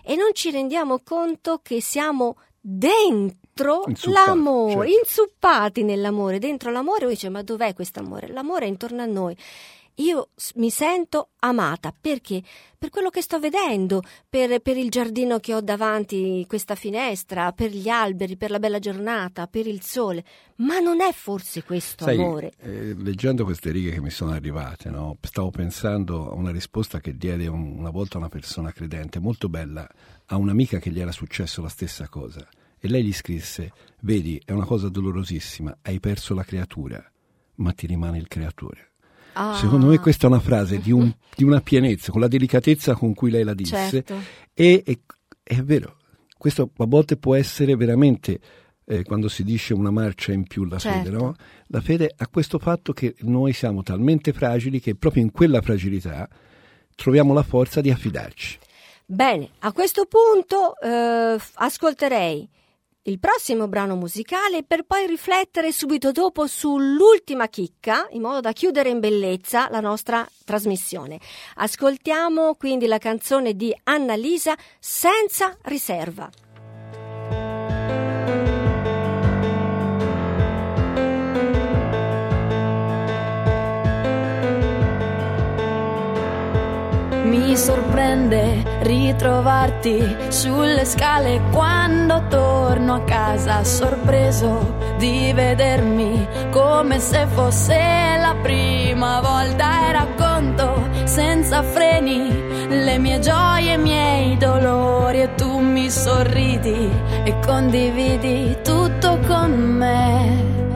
[0.05, 3.48] e non ci rendiamo conto che siamo dentro
[3.87, 4.99] Inzuppati, l'amore, certo.
[5.05, 8.29] inzuppati nell'amore, dentro l'amore, uno dice ma dov'è questo amore?
[8.29, 9.37] L'amore è intorno a noi.
[10.01, 12.41] Io mi sento amata perché?
[12.79, 17.71] Per quello che sto vedendo, per, per il giardino che ho davanti, questa finestra, per
[17.73, 20.23] gli alberi, per la bella giornata, per il sole.
[20.59, 22.53] Ma non è forse questo Sai, amore?
[22.61, 27.17] eh, leggendo queste righe che mi sono arrivate, no, stavo pensando a una risposta che
[27.17, 29.85] diede un- una volta una persona credente, molto bella,
[30.27, 32.47] a un'amica che gli era successo la stessa cosa.
[32.81, 37.05] E lei gli scrisse: Vedi, è una cosa dolorosissima, hai perso la creatura,
[37.57, 38.93] ma ti rimane il creatore.
[39.35, 42.95] Ah, Secondo me questa è una frase di, un- di una pienezza, con la delicatezza
[42.95, 43.91] con cui lei la disse.
[43.91, 44.15] certo.
[44.55, 45.01] E, e-
[45.43, 45.97] è vero,
[46.37, 48.41] questo a volte può essere veramente,
[48.85, 51.19] eh, quando si dice una marcia in più la fede, Certo.
[51.25, 51.35] no?
[51.69, 56.29] La fede ha questo fatto che noi siamo talmente fragili che proprio in quella fragilità
[56.95, 58.59] troviamo la forza di affidarci.
[59.07, 62.49] Bene, a questo punto eh, ascolterei
[63.09, 68.91] il prossimo brano musicale per poi riflettere subito dopo sull'ultima chicca, in modo da chiudere
[68.91, 71.19] in bellezza la nostra trasmissione.
[71.57, 76.48] Ascoltiamo quindi la canzone di Annalisa Senza riserva.
[87.49, 97.75] Mi sorprende ritrovarti sulle scale quando torno a casa, sorpreso di vedermi come se fosse
[98.21, 105.59] la prima volta e racconto senza freni le mie gioie, i miei dolori e tu
[105.59, 106.91] mi sorridi
[107.25, 110.68] e condividi tutto con me.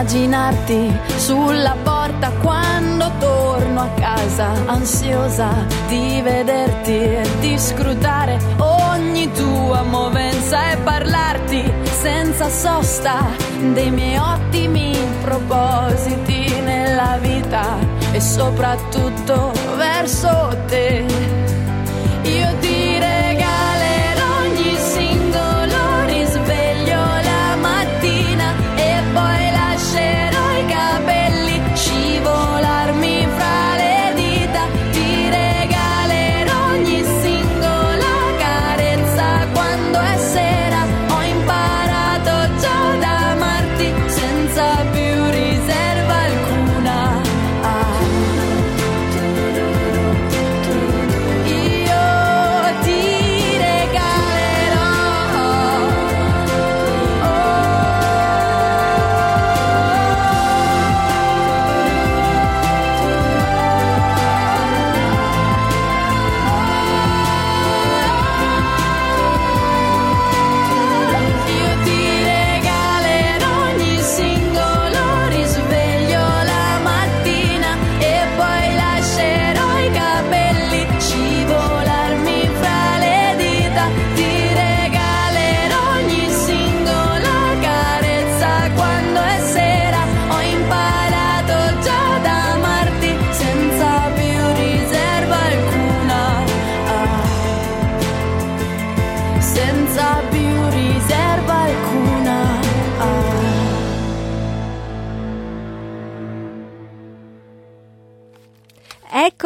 [0.00, 9.82] Immaginarti sulla porta quando torno a casa, ansiosa di vederti e di scrutare ogni tua
[9.82, 11.70] movenza e parlarti
[12.00, 13.26] senza sosta
[13.74, 17.76] dei miei ottimi propositi nella vita
[18.12, 21.39] e soprattutto verso te.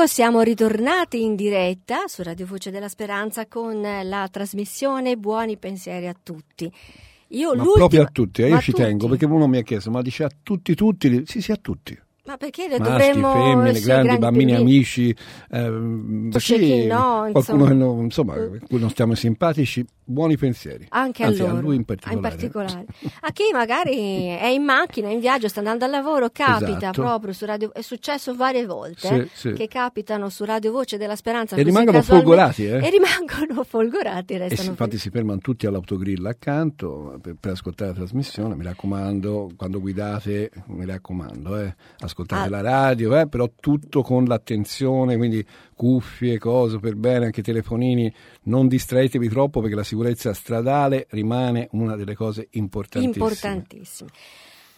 [0.04, 6.08] Ecco, siamo ritornati in diretta su Radio Voce della Speranza con la trasmissione Buoni pensieri
[6.08, 6.70] a tutti.
[7.28, 8.82] Io Ma proprio a tutti, eh, io ci tutti.
[8.82, 11.22] tengo perché uno mi ha chiesto, ma dice a tutti, tutti?
[11.24, 11.98] Sì, sì, a tutti.
[12.26, 14.54] Ma perché le maschi, dovremmo femmine, sì, grandi, bambini, bambini.
[14.54, 15.16] amici,
[15.50, 17.66] ehm, chi no, qualcuno insomma.
[17.68, 20.86] che non, insomma, a cui non stiamo simpatici, buoni pensieri.
[20.88, 22.20] Anche Anzi, a loro, lui in particolare.
[22.36, 22.86] particolare.
[23.20, 27.02] A chi magari è in macchina, in viaggio, sta andando al lavoro, capita Esatto.
[27.02, 29.52] proprio su Radio è successo varie volte Sì, eh, sì.
[29.52, 32.86] che capitano su Radio Voce della Speranza E rimangono folgorati, eh?
[32.86, 37.90] E rimangono folgorati, E restano si- infatti si fermano tutti all'autogrill accanto per, per ascoltare
[37.90, 41.74] la trasmissione, mi raccomando, quando guidate, mi raccomando, eh,
[42.14, 42.48] ascoltate Ah.
[42.48, 45.44] la radio, eh, però tutto con l'attenzione, quindi
[45.74, 48.12] cuffie, cose per bene, anche telefonini,
[48.44, 53.24] non distraetevi troppo perché la sicurezza stradale rimane una delle cose importantissime.
[53.24, 54.10] importantissimi.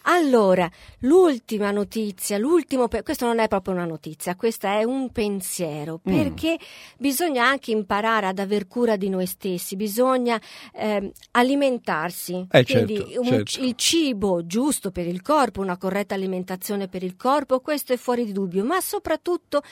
[0.09, 6.01] Allora, l'ultima notizia, l'ultimo, pe- questo non è proprio una notizia, questo è un pensiero,
[6.09, 6.15] Mm.
[6.15, 6.59] perché
[6.97, 10.41] bisogna anche imparare ad aver cura di noi stessi, bisogna
[10.75, 13.61] ehm, alimentarsi, Eh, quindi certo, un- certo.
[13.65, 18.25] il cibo giusto per il corpo, una corretta alimentazione per il corpo, questo è fuori
[18.25, 19.63] di dubbio, ma soprattutto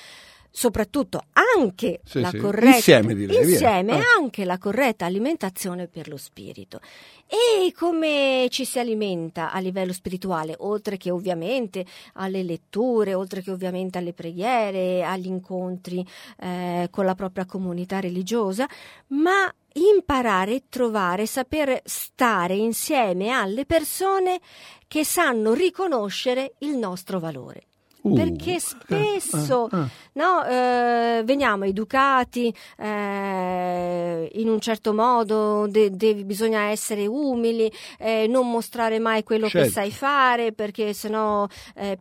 [0.57, 1.20] soprattutto
[1.57, 2.36] anche Sì, la sì.
[2.38, 4.02] corretta Insieme, direi, insieme Ah.
[4.18, 6.78] anche la corretta alimentazione per lo spirito.
[7.26, 11.84] E come ci si alimenta a livello spirituale, oltre che ovviamente
[12.14, 16.07] alle letture, oltre che ovviamente alle preghiere, agli incontri
[16.38, 18.68] eh, con la propria comunità religiosa,
[19.09, 24.38] ma imparare e trovare, saper stare insieme alle persone
[24.86, 27.64] che sanno riconoscere il nostro valore.
[28.05, 29.88] Uh, Perché spesso ah, ah.
[30.12, 38.26] no, eh, veniamo educati eh, in un certo modo, de- devi- bisogna essere umili, eh,
[38.28, 39.70] non mostrare mai quello che Certo.
[39.72, 41.46] sai fare perché sennò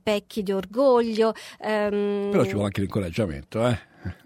[0.03, 1.33] pecchi di orgoglio.
[1.61, 3.79] ehm, Però ci vuole anche l'incoraggiamento, eh?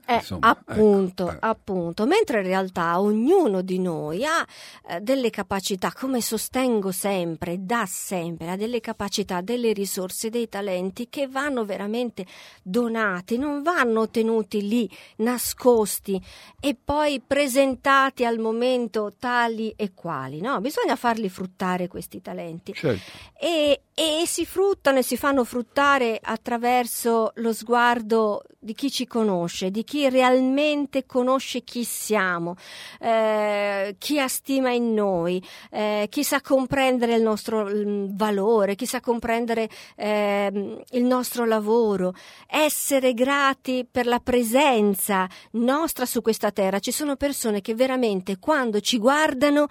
[0.07, 4.47] Eh, Insomma, appunto, ecco, appunto, mentre in realtà ognuno di noi ha
[4.87, 11.09] eh, delle capacità, come sostengo sempre, da sempre, ha delle capacità, delle risorse, dei talenti
[11.09, 12.25] che vanno veramente
[12.63, 16.21] donati, non vanno tenuti lì nascosti
[16.57, 20.61] e poi presentati al momento tali e quali, no?
[20.61, 23.11] Bisogna farli fruttare questi talenti Certo.
[23.37, 29.69] e, e si fruttano e si fanno fruttare attraverso lo sguardo di chi ci conosce,
[29.69, 32.55] di chi realmente conosce chi siamo,
[32.99, 38.85] eh, chi ha stima in noi, eh, chi sa comprendere il nostro mm, valore, chi
[38.85, 42.13] sa comprendere ehm, il nostro lavoro,
[42.47, 46.79] essere grati per la presenza nostra su questa terra.
[46.79, 49.67] Ci sono persone che veramente quando ci guardano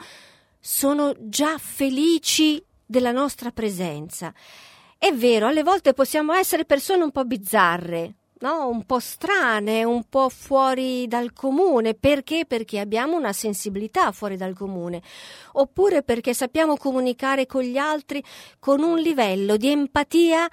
[0.59, 4.33] sono già felici della nostra presenza.
[4.99, 8.68] È vero, alle volte possiamo essere persone un po' bizzarre, no?
[8.68, 11.95] un po' strane, un po' fuori dal comune.
[11.95, 12.45] Perché?
[12.47, 15.03] Perché abbiamo una sensibilità fuori dal comune,
[15.53, 18.22] oppure perché sappiamo comunicare con gli altri
[18.59, 20.49] con un livello di empatia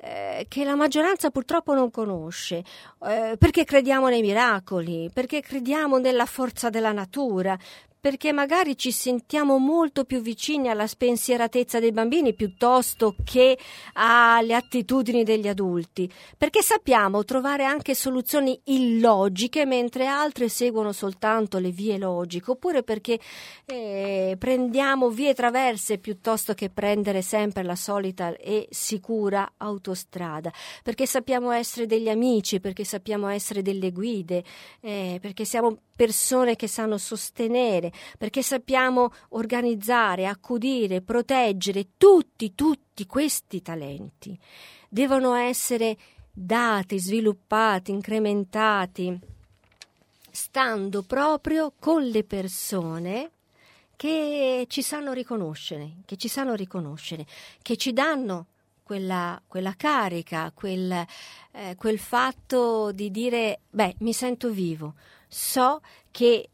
[0.00, 2.62] eh, che la maggioranza purtroppo non conosce,
[3.04, 7.58] eh, perché crediamo nei miracoli, perché crediamo nella forza della natura,
[8.00, 13.58] perché magari ci sentiamo molto più vicini alla spensieratezza dei bambini piuttosto che
[13.94, 21.70] alle attitudini degli adulti, perché sappiamo trovare anche soluzioni illogiche mentre altre seguono soltanto le
[21.70, 23.18] vie logiche, oppure perché
[23.64, 31.50] eh, prendiamo vie traverse piuttosto che prendere sempre la solita e sicura autostrada, perché sappiamo
[31.50, 34.44] essere degli amici, perché sappiamo essere delle guide,
[34.80, 43.62] eh, perché siamo persone che sanno sostenere, perché sappiamo organizzare, accudire, proteggere tutti, tutti questi
[43.62, 44.38] talenti.
[44.88, 45.96] Devono essere
[46.32, 49.18] dati, sviluppati, incrementati,
[50.30, 53.30] stando proprio con le persone
[53.96, 57.26] che ci sanno riconoscere, che ci sanno riconoscere,
[57.60, 58.46] che ci danno
[58.84, 61.04] quella, quella carica, quel,
[61.50, 64.94] eh, quel fatto di dire, beh, mi sento vivo,
[65.26, 65.80] so
[66.10, 66.48] che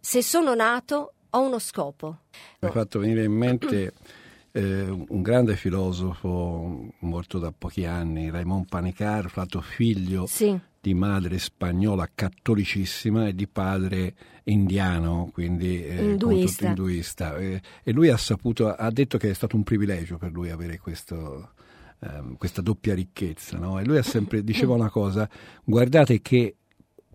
[0.00, 2.18] se sono nato ho uno scopo.
[2.60, 3.92] Mi ha fatto venire in mente
[4.52, 11.38] eh, un grande filosofo morto da pochi anni, Raymond Panicar, fatto figlio Sì, di madre
[11.38, 16.68] spagnola cattolicissima e di padre indiano, quindi eh, Induista.
[16.68, 17.36] induista.
[17.36, 20.78] Eh, e lui ha saputo, ha detto che è stato un privilegio per lui avere
[20.78, 21.52] questo,
[22.00, 23.58] ehm, questa doppia ricchezza.
[23.58, 23.78] no?
[23.78, 25.28] E lui ha sempre diceva una cosa:
[25.62, 26.56] guardate che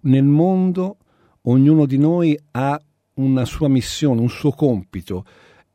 [0.02, 0.98] nel mondo
[1.46, 2.80] ognuno di noi ha
[3.16, 5.26] una sua missione, un suo compito.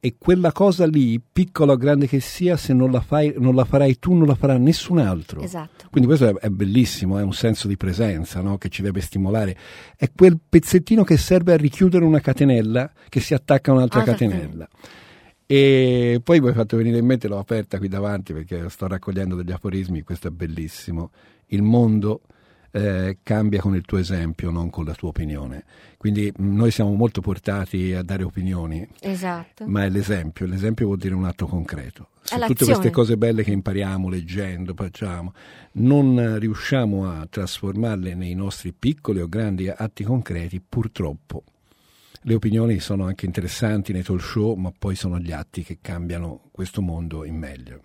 [0.02, 3.66] E quella cosa lì, piccola o grande che sia, se non la, fai, non la
[3.66, 5.42] farai tu, non la farà nessun altro.
[5.42, 5.88] esatto.
[5.90, 8.56] Quindi questo è, è bellissimo, è un senso di presenza no?
[8.56, 9.54] che ci deve stimolare.
[9.96, 14.04] È quel pezzettino che serve a richiudere una catenella che si attacca a un'altra Ah,
[14.04, 14.68] catenella.
[15.44, 19.34] E poi mi hai fatto venire in mente, l'ho aperta qui davanti perché sto raccogliendo
[19.34, 21.10] degli aforismi, questo è bellissimo.
[21.48, 22.22] Il mondo
[22.70, 25.64] eh, cambia con il tuo esempio, non con la tua opinione.
[25.96, 29.66] Quindi mh, noi siamo molto portati a dare opinioni, Esatto.
[29.66, 32.08] ma è l'esempio, l'esempio vuol dire un atto concreto.
[32.22, 35.32] Se tutte queste cose belle che impariamo leggendo, facciamo,
[35.72, 41.44] non eh, riusciamo a trasformarle nei nostri piccoli o grandi atti concreti, purtroppo
[42.24, 46.42] le opinioni sono anche interessanti nei talk show, ma poi sono gli atti che cambiano
[46.50, 47.80] questo mondo in meglio.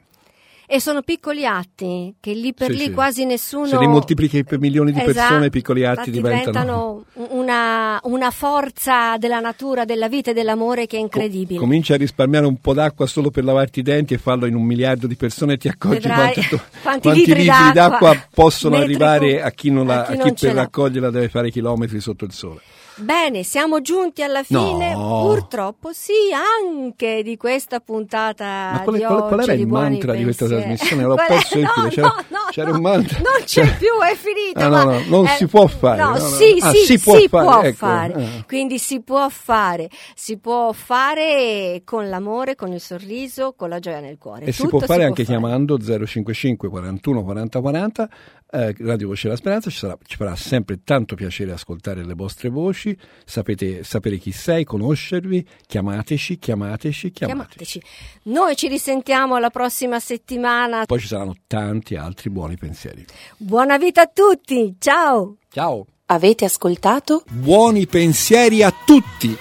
[0.68, 2.92] E sono piccoli atti che lì per Sì, lì sì.
[2.92, 3.68] quasi nessuno.
[3.68, 7.04] Se li moltiplichi per milioni di persone, Esatto, i piccoli atti infatti diventano.
[7.30, 11.60] una, una forza della natura, della vita e dell'amore che è incredibile.
[11.60, 14.64] Comincia a risparmiare un po' d'acqua solo per lavarti i denti e farlo in un
[14.64, 19.46] miliardo di persone e ti accorgi Vedrai quanto- quanti litri d'acqua possono metri arrivare cu-
[19.46, 22.32] a chi, non la- a chi a chi per raccoglierla deve fare chilometri sotto il
[22.32, 22.62] sole.
[22.98, 25.22] Bene, siamo giunti alla fine, No.
[25.28, 30.24] purtroppo sì, anche di questa puntata Ma qual, di qual- qual era il mantra di
[30.24, 30.76] questa Pensieri.
[30.76, 31.04] trasmissione?
[31.04, 31.26] L'ho è?
[31.28, 31.88] perso No, filo.
[31.90, 33.18] C'era, no, no, c'era no, un mantra.
[33.20, 34.66] Non c'è più, è finita.
[34.66, 36.20] Ah, ma- no, no, non eh, si può fare, No, no, no.
[36.20, 38.14] sì, Ah, sì, si può si fare, può ecco, fare.
[38.14, 38.44] ah.
[38.48, 44.00] Quindi si può fare, si può fare con l'amore, con il sorriso, con la gioia
[44.00, 44.46] nel cuore.
[44.46, 45.38] E si Tutto può fare anche fare.
[45.38, 48.10] chiamando 055 41 40 40
[48.52, 52.50] eh, Radio Voce della Speranza, ci, sarà- ci farà sempre tanto piacere ascoltare le vostre
[52.50, 57.80] voci, sapete, sapere chi sei, conoscervi, chiamateci, chiamateci, chiamateci.
[57.80, 57.82] Chiamateci.
[58.24, 60.86] Noi ci risentiamo la prossima settimana.
[60.86, 63.06] Poi ci saranno tanti altri buoni pensieri.
[63.38, 65.38] Buona vita a tutti, ciao!
[65.52, 65.86] Ciao!
[66.08, 67.24] Avete ascoltato?
[67.30, 69.36] Buoni pensieri a tutti!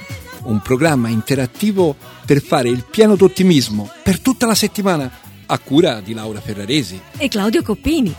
[0.45, 1.95] Un programma interattivo
[2.27, 5.11] per fare il pieno d'ottimismo per tutta la settimana,
[5.47, 7.01] a cura di Laura Ferraresi.
[7.19, 8.15] E Claudio Coppini.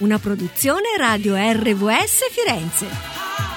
[0.00, 3.49] Una produzione Radio RVS Firenze.